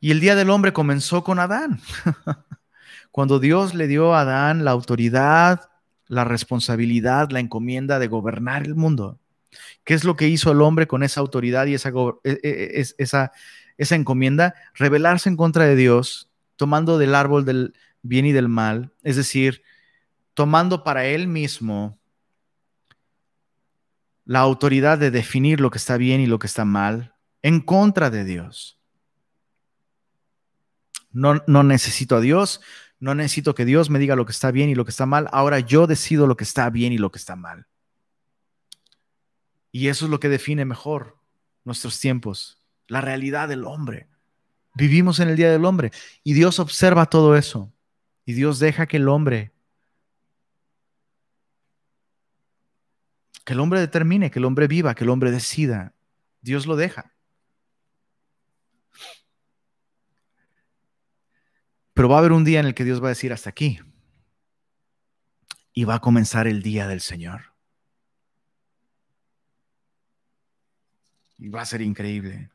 [0.05, 1.81] Y el Día del Hombre comenzó con Adán.
[3.11, 5.71] Cuando Dios le dio a Adán la autoridad,
[6.05, 9.19] la responsabilidad, la encomienda de gobernar el mundo.
[9.83, 11.89] ¿Qué es lo que hizo el hombre con esa autoridad y esa,
[12.23, 13.31] e, e, e, esa,
[13.79, 14.53] esa encomienda?
[14.75, 19.63] Rebelarse en contra de Dios, tomando del árbol del bien y del mal, es decir,
[20.35, 21.97] tomando para él mismo
[24.23, 28.11] la autoridad de definir lo que está bien y lo que está mal en contra
[28.11, 28.75] de Dios.
[31.15, 32.59] No, necesito a Dios,
[32.99, 35.29] no necesito que Dios me diga lo que está bien y lo que está mal.
[35.31, 37.67] Ahora yo decido lo que está bien y lo que está mal.
[39.71, 41.17] Y eso es lo que define mejor
[41.63, 44.09] nuestros tiempos, la realidad del hombre.
[44.73, 45.91] Vivimos en el Día del Hombre
[46.21, 47.71] y Dios observa todo eso.
[48.25, 49.53] Y Dios deja que el hombre,
[53.45, 55.93] que el hombre determine, que el hombre viva, que el hombre decida.
[56.41, 57.14] Dios lo deja.
[61.95, 63.79] Pero va a haber un día en el que Dios va a decir hasta aquí.
[65.73, 67.53] Y va a comenzar el día del Señor.
[71.37, 72.49] Y va a ser increíble.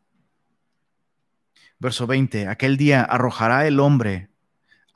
[1.79, 4.30] Verso 20, aquel día arrojará el hombre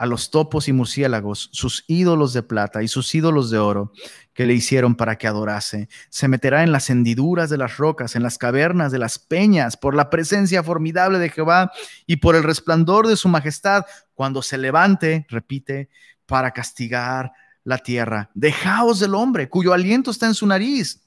[0.04, 3.90] a los topos y murciélagos, sus ídolos de plata y sus ídolos de oro
[4.34, 5.88] que le hicieron para que adorase.
[6.10, 9.94] Se meterá en las hendiduras de las rocas, en las cavernas de las peñas, por
[9.94, 11.72] la presencia formidable de Jehová
[12.06, 15.88] y por el resplandor de su majestad, cuando se levante, repite,
[16.26, 17.32] para castigar
[17.64, 18.30] la tierra.
[18.34, 21.00] Dejaos del hombre, cuyo aliento está en su nariz,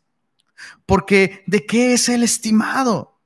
[0.88, 3.17] porque ¿de qué es el estimado?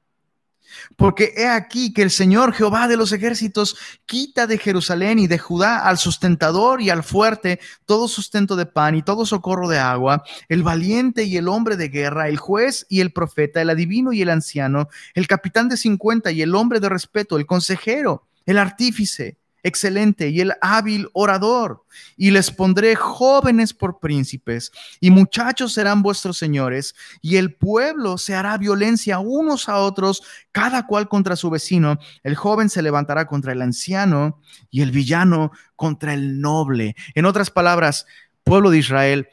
[0.95, 5.37] Porque he aquí que el Señor Jehová de los ejércitos quita de Jerusalén y de
[5.37, 10.23] Judá al sustentador y al fuerte todo sustento de pan y todo socorro de agua,
[10.49, 14.21] el valiente y el hombre de guerra, el juez y el profeta, el adivino y
[14.21, 19.40] el anciano, el capitán de cincuenta y el hombre de respeto, el consejero, el artífice
[19.63, 21.83] excelente y el hábil orador,
[22.17, 28.35] y les pondré jóvenes por príncipes, y muchachos serán vuestros señores, y el pueblo se
[28.35, 31.99] hará violencia unos a otros, cada cual contra su vecino.
[32.23, 34.39] El joven se levantará contra el anciano,
[34.69, 36.95] y el villano contra el noble.
[37.15, 38.05] En otras palabras,
[38.43, 39.29] pueblo de Israel,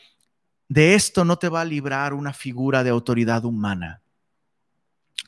[0.69, 4.03] de esto no te va a librar una figura de autoridad humana.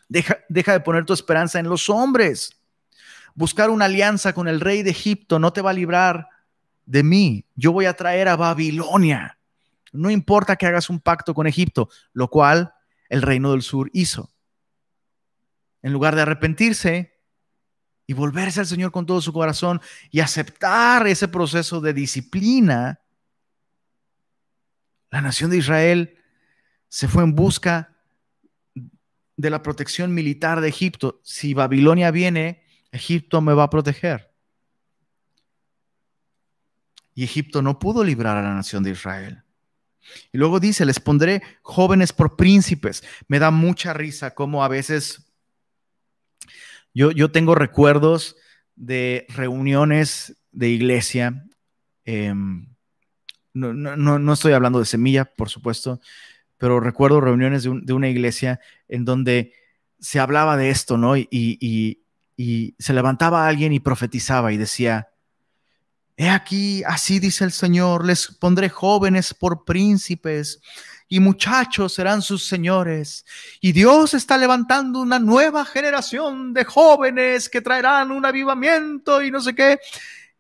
[0.09, 2.60] Deja, deja de poner tu esperanza en los hombres
[3.35, 6.29] buscar una alianza con el rey de Egipto no te va a librar
[6.87, 7.47] de mí.
[7.55, 9.39] Yo voy a traer a Babilonia.
[9.93, 12.75] No importa que hagas un pacto con Egipto, lo cual
[13.09, 14.31] el reino del sur hizo.
[15.83, 17.19] En lugar de arrepentirse
[18.07, 23.01] y volverse al Señor con todo su corazón y aceptar ese proceso de disciplina,
[25.11, 26.19] la nación de Israel
[26.89, 27.97] se fue en busca
[29.37, 31.21] de la protección militar de Egipto.
[31.25, 32.63] Si Babilonia viene,
[32.93, 34.31] Egipto me va a proteger.
[37.15, 39.43] Y Egipto no pudo librar a la nación de Israel.
[40.33, 43.03] Y luego dice, les pondré jóvenes por príncipes.
[43.29, 45.31] Me da mucha risa como a veces
[46.95, 48.37] yo, yo tengo recuerdos
[48.75, 51.47] de reuniones de iglesia.
[52.05, 52.75] Em,
[53.53, 56.01] no, estoy hablando de semilla, por supuesto,
[56.57, 59.53] pero recuerdo reuniones de, una iglesia en donde
[59.99, 61.17] se hablaba de esto, ¿no?
[61.17, 62.00] y
[62.79, 65.11] se levantaba alguien y profetizaba y decía,
[66.21, 70.61] He aquí, así dice el Señor, les pondré jóvenes por príncipes
[71.09, 73.25] y muchachos serán sus señores.
[73.63, 79.41] Y Dios está levantando una nueva generación de jóvenes que traerán un avivamiento y no
[79.41, 79.79] sé qué.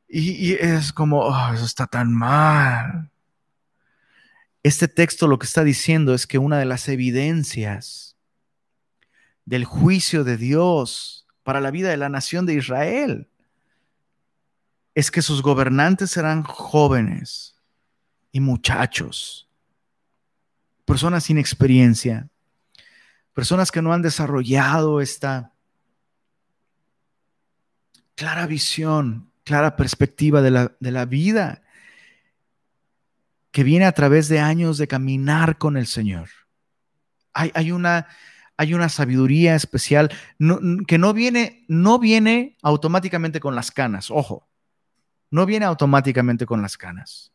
[0.07, 3.11] Y, es como, oh, eso está tan mal.
[4.63, 8.17] Este texto lo que está diciendo es que una de las evidencias
[9.47, 11.20] del juicio de Dios
[11.51, 13.29] para la vida de la nación de Israel
[14.95, 17.57] es que sus gobernantes serán jóvenes
[18.31, 19.51] y muchachos,
[20.85, 22.29] personas sin experiencia,
[23.35, 25.53] personas que no han desarrollado esta
[28.15, 31.63] clara visión, clara perspectiva de la, de la vida
[33.51, 36.29] que viene a través de años de caminar con el Señor.
[37.33, 38.07] Hay, hay una
[38.61, 40.13] hay una sabiduría especial
[40.87, 44.51] que no viene, no viene automáticamente con las canas, ojo,
[45.31, 47.33] no viene automáticamente con las canas.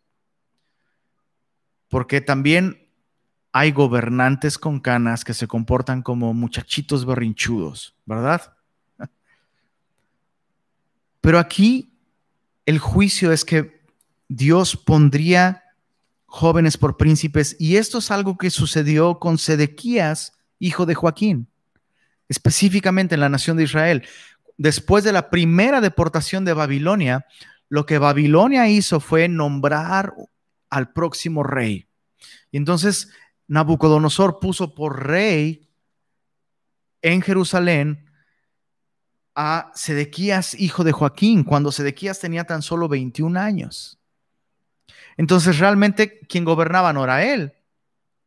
[1.87, 2.91] Porque también
[3.51, 8.55] hay gobernantes con canas que se comportan como muchachitos berrinchudos, ¿verdad?
[11.21, 11.97] Pero aquí
[12.67, 13.83] el juicio es que
[14.27, 15.63] Dios pondría
[16.27, 21.47] jóvenes por príncipes y esto es algo que sucedió con Sedequías hijo de Joaquín,
[22.29, 24.07] específicamente en la nación de Israel.
[24.57, 27.25] Después de la primera deportación de Babilonia,
[27.69, 30.13] lo que Babilonia hizo fue nombrar
[30.69, 31.87] al próximo rey.
[32.51, 33.09] Y entonces
[33.47, 35.69] Nabucodonosor puso por rey
[37.01, 38.09] en Jerusalén
[39.35, 43.99] a Sedequías, hijo de Joaquín, cuando Sedequías tenía tan solo 21 años.
[45.17, 47.53] Entonces realmente quien gobernaba no era él,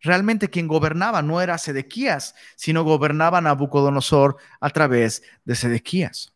[0.01, 6.32] Realmente quien gobernaba no era Sedequías, sino gobernaba Nabucodonosor a través de Sedequías.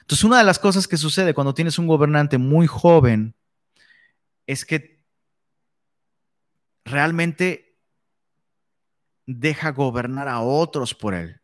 [0.00, 3.34] Entonces, una de las cosas que sucede cuando tienes un gobernante muy joven
[4.46, 5.02] es que
[6.84, 7.76] realmente
[9.26, 11.40] deja gobernar a otros por él.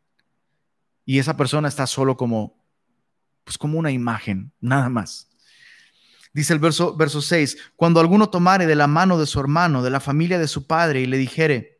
[1.05, 2.65] Y esa persona está solo como,
[3.45, 5.32] pues como una imagen, nada más.
[6.33, 9.91] Dice el verso, verso 6, cuando alguno tomare de la mano de su hermano, de
[9.91, 11.79] la familia de su padre, y le dijere,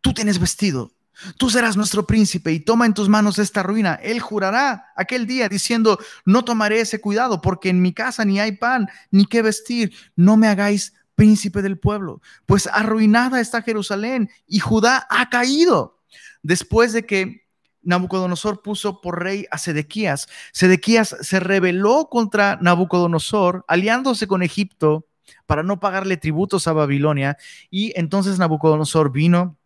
[0.00, 0.94] tú tienes vestido,
[1.38, 3.94] Tú serás nuestro príncipe y toma en tus manos esta ruina.
[4.02, 8.52] Él jurará aquel día diciendo, no tomaré ese cuidado porque en mi casa ni hay
[8.52, 9.94] pan ni qué vestir.
[10.16, 16.00] No me hagáis príncipe del pueblo, pues arruinada está Jerusalén y Judá ha caído.
[16.42, 17.43] Después de que
[17.84, 25.06] Nabucodonosor puso por rey a Sedequías, Sedequías se rebeló contra Nabucodonosor, aliándose con Egipto
[25.46, 27.36] para no pagarle tributos a Babilonia.
[27.70, 29.58] Y entonces Nabucodonosor vino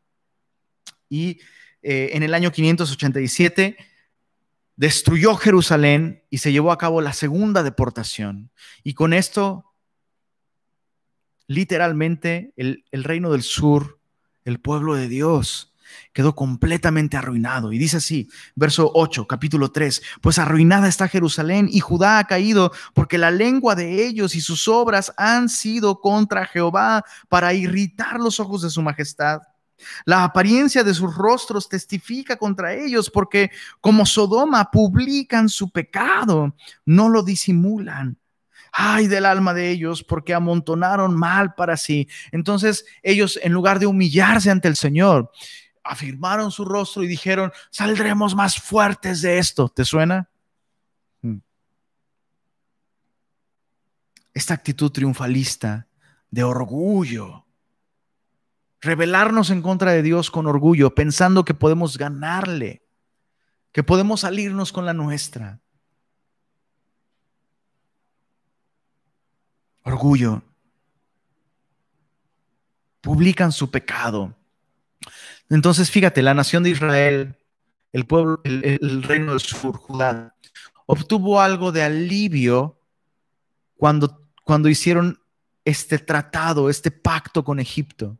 [1.08, 1.40] y
[1.82, 3.76] eh, en el año 587
[4.76, 8.50] destruyó Jerusalén y se llevó a cabo la segunda deportación.
[8.84, 9.64] Y con esto,
[11.46, 13.98] literalmente, el, el reino del sur,
[14.44, 15.67] el pueblo de Dios,
[16.12, 17.72] quedó completamente arruinado.
[17.72, 22.72] Y dice así, verso 8, capítulo 3, pues arruinada está Jerusalén y Judá ha caído
[22.94, 28.40] porque la lengua de ellos y sus obras han sido contra Jehová para irritar los
[28.40, 29.40] ojos de su majestad.
[30.04, 37.08] La apariencia de sus rostros testifica contra ellos porque como Sodoma publican su pecado, no
[37.08, 38.18] lo disimulan.
[38.72, 42.08] Ay del alma de ellos porque amontonaron mal para sí.
[42.32, 45.30] Entonces ellos en lugar de humillarse ante el Señor,
[45.88, 49.68] afirmaron su rostro y dijeron, saldremos más fuertes de esto.
[49.68, 50.28] ¿Te suena?
[51.22, 51.38] Hmm.
[54.34, 55.86] Esta actitud triunfalista
[56.30, 57.44] de orgullo
[58.80, 62.86] rebelarnos en contra de Dios con orgullo, pensando que podemos ganarle,
[63.72, 65.60] que podemos salirnos con la nuestra.
[69.82, 70.42] Orgullo.
[73.00, 74.34] Publican su pecado.
[75.50, 77.36] Entonces, fíjate, la nación de Israel,
[77.92, 80.34] el pueblo, el, reino del sur, Judá,
[80.86, 82.80] obtuvo algo de alivio
[83.76, 85.20] cuando, cuando hicieron
[85.64, 88.18] este tratado, este pacto con Egipto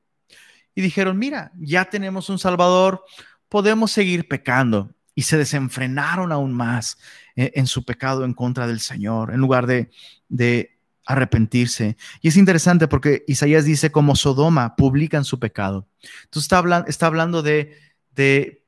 [0.79, 3.05] y dijeron, mira, ya tenemos un Salvador,
[3.49, 4.95] podemos seguir pecando.
[5.13, 6.99] Y se desenfrenaron aún más
[7.35, 9.91] eh, en, su pecado en contra del Señor, en lugar de,
[10.29, 10.78] de
[11.09, 11.97] arrepentirse.
[12.21, 15.89] Y es interesante porque Isaías dice, como Sodoma, publican su pecado.
[16.25, 17.77] Entonces está, está hablando de,
[18.13, 18.65] de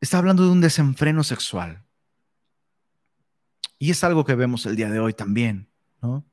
[0.00, 1.84] está hablando de un desenfreno sexual.
[3.78, 5.68] Y es algo que vemos el día de hoy también,
[6.02, 6.24] ¿no?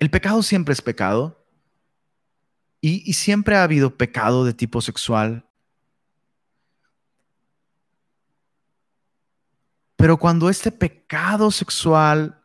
[0.00, 1.46] El pecado siempre es pecado
[2.80, 5.46] y, siempre ha habido pecado de tipo sexual.
[10.00, 12.42] Pero cuando este pecado sexual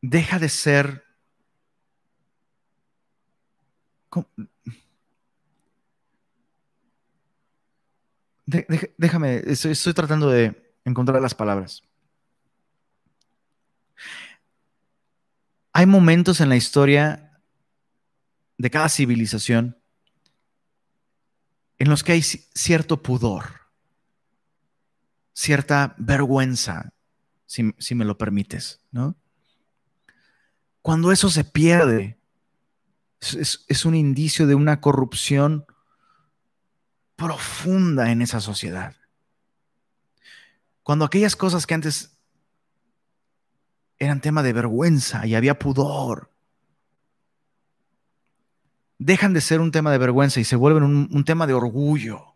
[0.00, 1.04] deja de ser
[8.46, 11.82] déjame, estoy, tratando de encontrar las palabras.
[15.72, 17.42] Hay momentos en la historia
[18.56, 19.76] de cada civilización
[21.78, 23.65] en los que hay cierto pudor,
[25.36, 26.94] cierta vergüenza,
[27.44, 29.16] si, me lo permites, ¿no?
[30.80, 32.18] Cuando eso se pierde,
[33.20, 35.66] es, un indicio de una corrupción
[37.16, 38.96] profunda en esa sociedad.
[40.82, 42.16] Cuando aquellas cosas que antes
[43.98, 46.30] eran tema de vergüenza y había pudor.
[48.98, 52.35] Dejan de ser un tema de vergüenza y se vuelven un, tema de orgullo.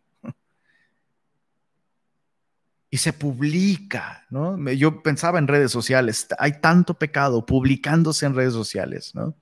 [2.91, 4.59] Y se publica, ¿no?
[4.73, 9.37] Yo pensaba en redes sociales, hay tanto pecado publicándose en redes sociales, ¿no?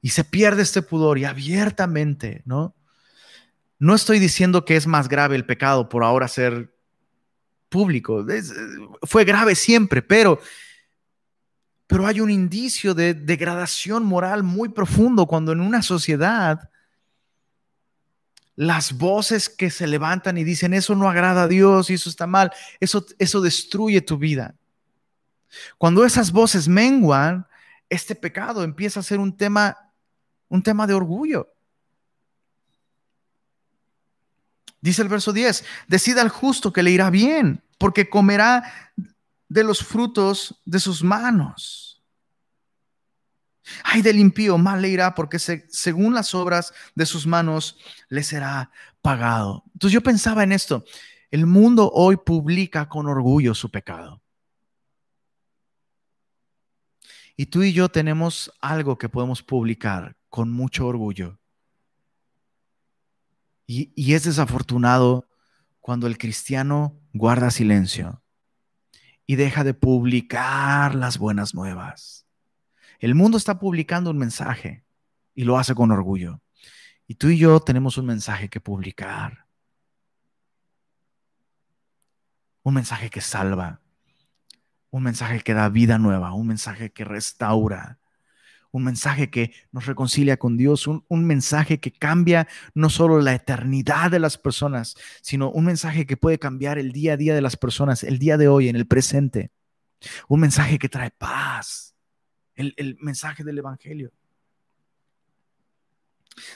[0.00, 2.74] Y se pierde este pudor y abiertamente, ¿no?
[3.78, 6.74] No estoy diciendo que es más grave el pecado por ahora ser
[7.68, 8.26] público.
[9.02, 10.40] fue grave siempre, pero
[11.92, 16.70] pero hay un indicio de degradación moral muy profundo cuando en una sociedad
[18.54, 22.26] las voces que se levantan y dicen eso no agrada a Dios y eso está
[22.26, 24.54] mal, eso, eso destruye tu vida.
[25.78, 27.46] Cuando esas voces menguan,
[27.88, 29.76] este pecado empieza a ser un tema,
[30.48, 31.52] un tema de orgullo.
[34.80, 38.92] Dice el verso 10, decida al justo que le irá bien, porque comerá
[39.48, 41.91] de los frutos de sus manos.
[43.84, 48.70] Ay del impío, mal le irá, porque según las obras de sus manos le será
[49.00, 49.64] pagado.
[49.74, 50.84] Entonces yo pensaba en esto.
[51.30, 54.22] El mundo hoy publica con orgullo su pecado.
[57.36, 61.38] Y tú y yo tenemos algo que podemos publicar con mucho orgullo.
[63.66, 65.28] Y es desafortunado
[65.80, 68.22] cuando el cristiano guarda silencio
[69.26, 72.26] y deja de publicar las buenas nuevas.
[73.02, 74.84] El mundo está publicando un mensaje
[75.34, 76.40] y lo hace con orgullo.
[77.08, 79.46] Y tú y yo tenemos un mensaje que publicar.
[82.62, 83.80] Un mensaje que salva.
[84.90, 86.32] Un mensaje que da vida nueva.
[86.32, 87.98] Un mensaje que restaura.
[88.70, 90.86] Un mensaje que nos reconcilia con Dios.
[90.86, 96.16] Un, mensaje que cambia no solo la eternidad de las personas, sino un mensaje que
[96.16, 98.86] puede cambiar el día a día de las personas, el día de hoy, en el
[98.86, 99.50] presente.
[100.28, 101.91] Un mensaje que trae paz.
[102.54, 104.12] El, mensaje del Evangelio.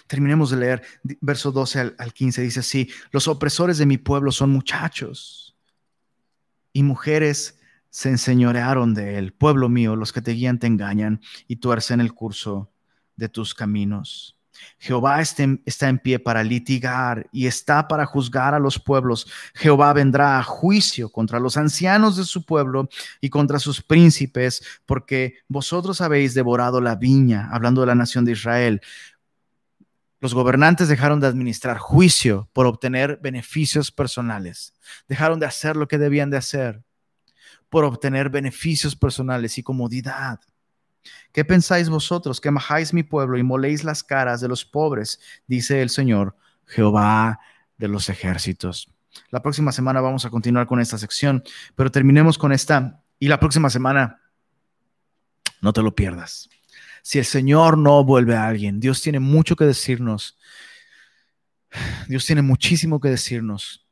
[0.07, 0.83] Terminemos de leer
[1.21, 2.43] verso 12 al, 15.
[2.43, 5.57] Dice así, los opresores de mi pueblo son muchachos
[6.73, 7.59] y mujeres
[7.91, 9.33] se enseñorearon de él.
[9.33, 12.71] Pueblo mío, los que te guían te engañan y tuercen el curso
[13.17, 14.36] de tus caminos.
[14.79, 19.27] Jehová está en pie para litigar y está para juzgar a los pueblos.
[19.55, 22.89] Jehová vendrá a juicio contra los ancianos de su pueblo
[23.21, 28.33] y contra sus príncipes, porque vosotros habéis devorado la viña, hablando de la nación de
[28.33, 28.81] Israel.
[30.21, 34.73] Los gobernantes dejaron de administrar juicio por obtener beneficios personales.
[35.09, 36.83] Dejaron de hacer lo que debían de hacer
[37.69, 40.41] por obtener beneficios personales y comodidad.
[41.33, 45.21] ¿Qué pensáis vosotros que majáis mi pueblo y moléis las caras de los pobres?
[45.47, 46.37] Dice el Señor,
[46.67, 47.41] Jehová
[47.79, 48.89] de los ejércitos.
[49.31, 51.43] La próxima semana vamos a continuar con esta sección,
[51.75, 54.21] pero terminemos con esta y la próxima semana
[55.61, 56.49] no te lo pierdas
[57.07, 58.81] si el Señor no vuelve a alguien.
[58.81, 60.37] Dios tiene mucho que decirnos.
[62.09, 63.87] Dios tiene muchísimo que decirnos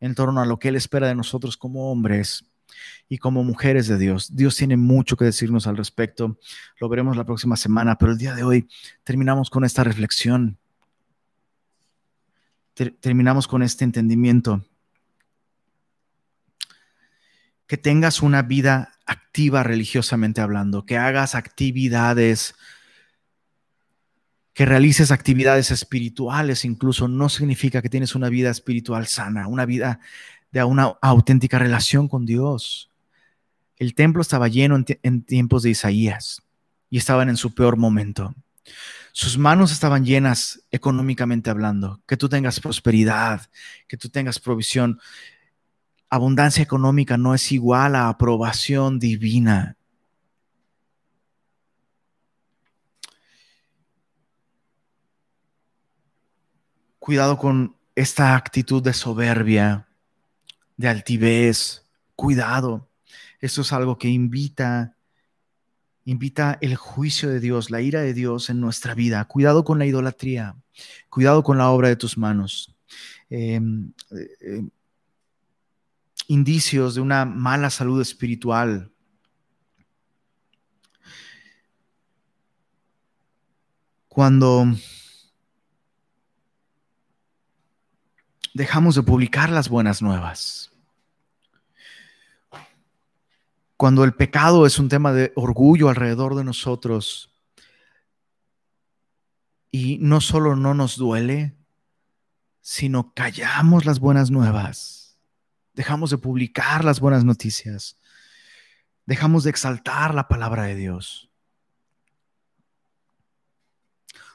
[0.00, 2.44] en torno a lo que Él espera de nosotros como hombres
[3.08, 4.34] y como mujeres de Dios.
[4.34, 6.38] Dios tiene mucho que decirnos al respecto.
[6.80, 8.68] Lo veremos la próxima semana, pero el día de hoy
[9.04, 10.58] terminamos con esta reflexión.
[13.00, 14.64] terminamos con este entendimiento.
[17.66, 22.54] Que tengas una vida activa religiosamente hablando, que hagas actividades,
[24.58, 30.00] que realices actividades espirituales incluso, no significa que tienes una vida espiritual sana, una vida
[30.50, 32.90] de una auténtica relación con Dios.
[33.76, 36.42] El templo estaba lleno en, tiempos de Isaías
[36.90, 38.34] y estaban en su peor momento.
[39.12, 43.48] Sus manos estaban llenas económicamente hablando, que tú tengas prosperidad,
[43.86, 45.00] que tú tengas provisión
[46.10, 49.76] abundancia económica no es igual a aprobación divina.
[56.98, 59.87] Cuidado con esta actitud de soberbia,
[60.78, 61.84] de altivez.
[62.16, 62.88] Cuidado.
[63.40, 64.96] Esto es algo que invita,
[66.06, 69.26] invita el juicio de Dios, la ira de Dios en nuestra vida.
[69.26, 70.56] Cuidado con la idolatría.
[71.10, 72.74] Cuidado con la obra de tus manos.
[73.28, 74.64] Em, eh,
[76.28, 78.90] indicios de una mala salud espiritual.
[84.08, 84.66] Cuando
[88.58, 90.70] dejamos de publicar las buenas nuevas.
[93.78, 97.32] Cuando el pecado es un tema de orgullo alrededor de nosotros
[99.70, 101.54] y no solo no nos duele,
[102.60, 104.98] sino callamos las buenas nuevas
[105.78, 107.96] dejamos de publicar las buenas noticias,
[109.06, 111.30] dejamos de exaltar la palabra de Dios.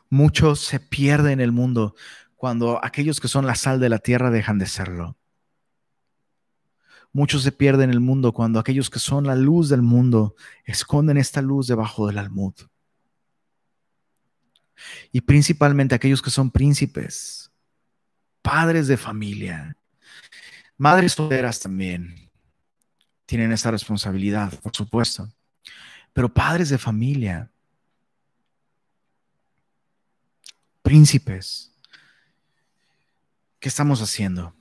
[0.10, 1.96] Mucho se pierde en el mundo
[2.44, 5.18] cuando aquellos que son la sal de la tierra dejan de serlo.
[7.14, 10.36] Mucho se pierde en el mundo cuando aquellos que son la luz del mundo
[10.66, 12.54] esconden esta luz debajo del almud.
[15.14, 17.50] Y principalmente aquellos que son príncipes,
[18.42, 19.78] padres de familia,
[20.78, 22.30] Madres solteras también
[23.26, 25.32] tienen esa responsabilidad, por supuesto.
[26.12, 27.50] Pero padres de familia,
[30.82, 31.73] príncipes,
[33.64, 34.54] ¿qué estamos haciendo?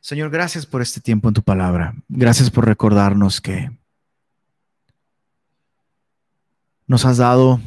[0.00, 1.96] Señor, gracias por este tiempo en tu palabra.
[2.08, 3.76] Gracias por recordarnos que
[6.86, 7.60] nos has dado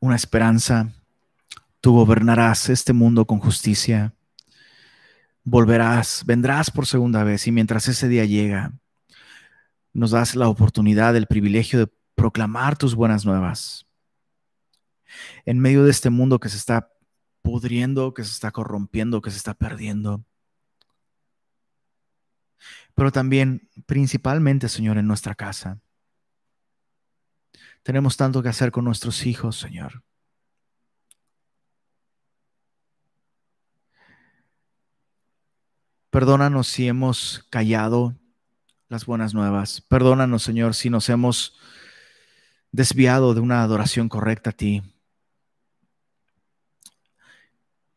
[0.00, 0.92] una esperanza
[1.80, 4.12] Tú gobernarás este mundo con justicia.
[5.42, 8.74] Volverás, vendrás por segunda vez y mientras ese día llega,
[9.94, 13.86] nos das la oportunidad, el privilegio de proclamar tus buenas nuevas.
[15.44, 16.92] En medio de este mundo que se está
[17.42, 20.24] pudriendo, que se está corrompiendo, que se está perdiendo.
[22.94, 25.80] Pero también, principalmente, Señor, en nuestra casa.
[27.82, 30.02] Tenemos tanto que hacer con nuestros hijos, Señor.
[36.10, 38.16] Perdónanos si hemos callado
[38.88, 39.80] las buenas nuevas.
[39.80, 41.56] Perdónanos, Señor, si nos hemos
[42.72, 44.82] desviado de una adoración correcta a ti.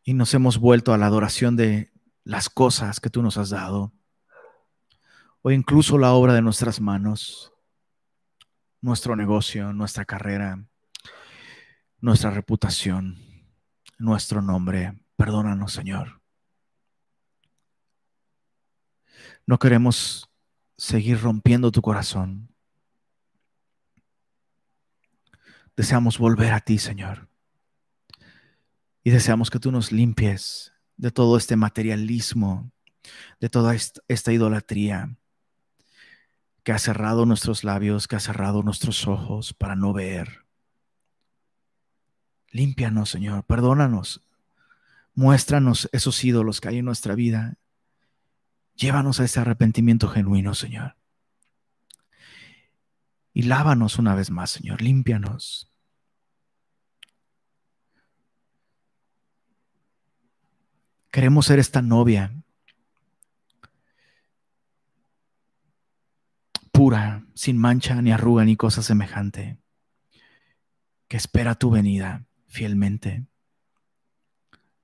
[0.03, 1.93] Y nos hemos vuelto a la adoración de
[2.23, 3.93] las cosas que tú nos has dado.
[5.41, 7.53] O incluso la obra de nuestras manos,
[8.81, 10.65] nuestro negocio, nuestra carrera,
[11.99, 13.17] nuestra reputación,
[13.97, 14.99] nuestro nombre.
[15.15, 16.21] Perdónanos, Señor.
[19.45, 20.29] No queremos
[20.77, 22.53] seguir rompiendo tu corazón.
[25.75, 27.29] Deseamos volver a ti, Señor.
[29.03, 32.71] Y deseamos que tú nos limpies de todo este materialismo,
[33.39, 35.17] de toda esta idolatría
[36.63, 40.45] que ha cerrado nuestros labios, que ha cerrado nuestros ojos para no ver.
[42.51, 44.21] Límpianos, Señor, perdónanos.
[45.13, 47.57] Muéstranos esos ídolos que hay en nuestra vida
[48.75, 50.95] Llévanos a ese arrepentimiento genuino, Señor.
[53.33, 54.81] Y lávanos una vez más, Señor.
[54.81, 55.71] Límpianos.
[61.13, 62.33] Queremos ser esta novia
[66.71, 69.59] pura, sin mancha, ni arruga, ni cosa semejante,
[71.07, 73.27] que espera tu venida fielmente,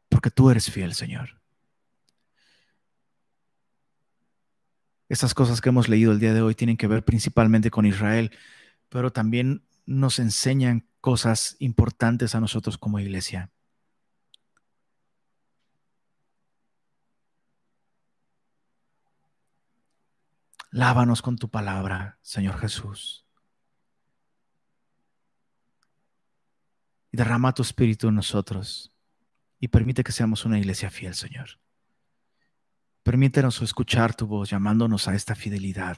[0.08, 1.42] porque tú eres fiel, Señor.
[5.08, 8.30] Estas cosas que hemos leído el día de hoy tienen que ver principalmente con Israel,
[8.90, 13.50] pero también nos enseñan cosas importantes a nosotros como iglesia.
[20.72, 23.26] Lávanos con tu palabra, Señor Jesús.
[27.12, 28.94] Y derrama tu espíritu en nosotros
[29.60, 31.60] y permite que seamos una iglesia fiel, Señor.
[33.04, 35.98] Permítenos escuchar tu voz llamándonos a esta fidelidad.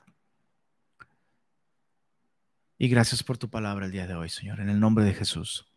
[2.78, 5.70] Y gracias por tu palabra el día de hoy, Señor, en el nombre de Jesús.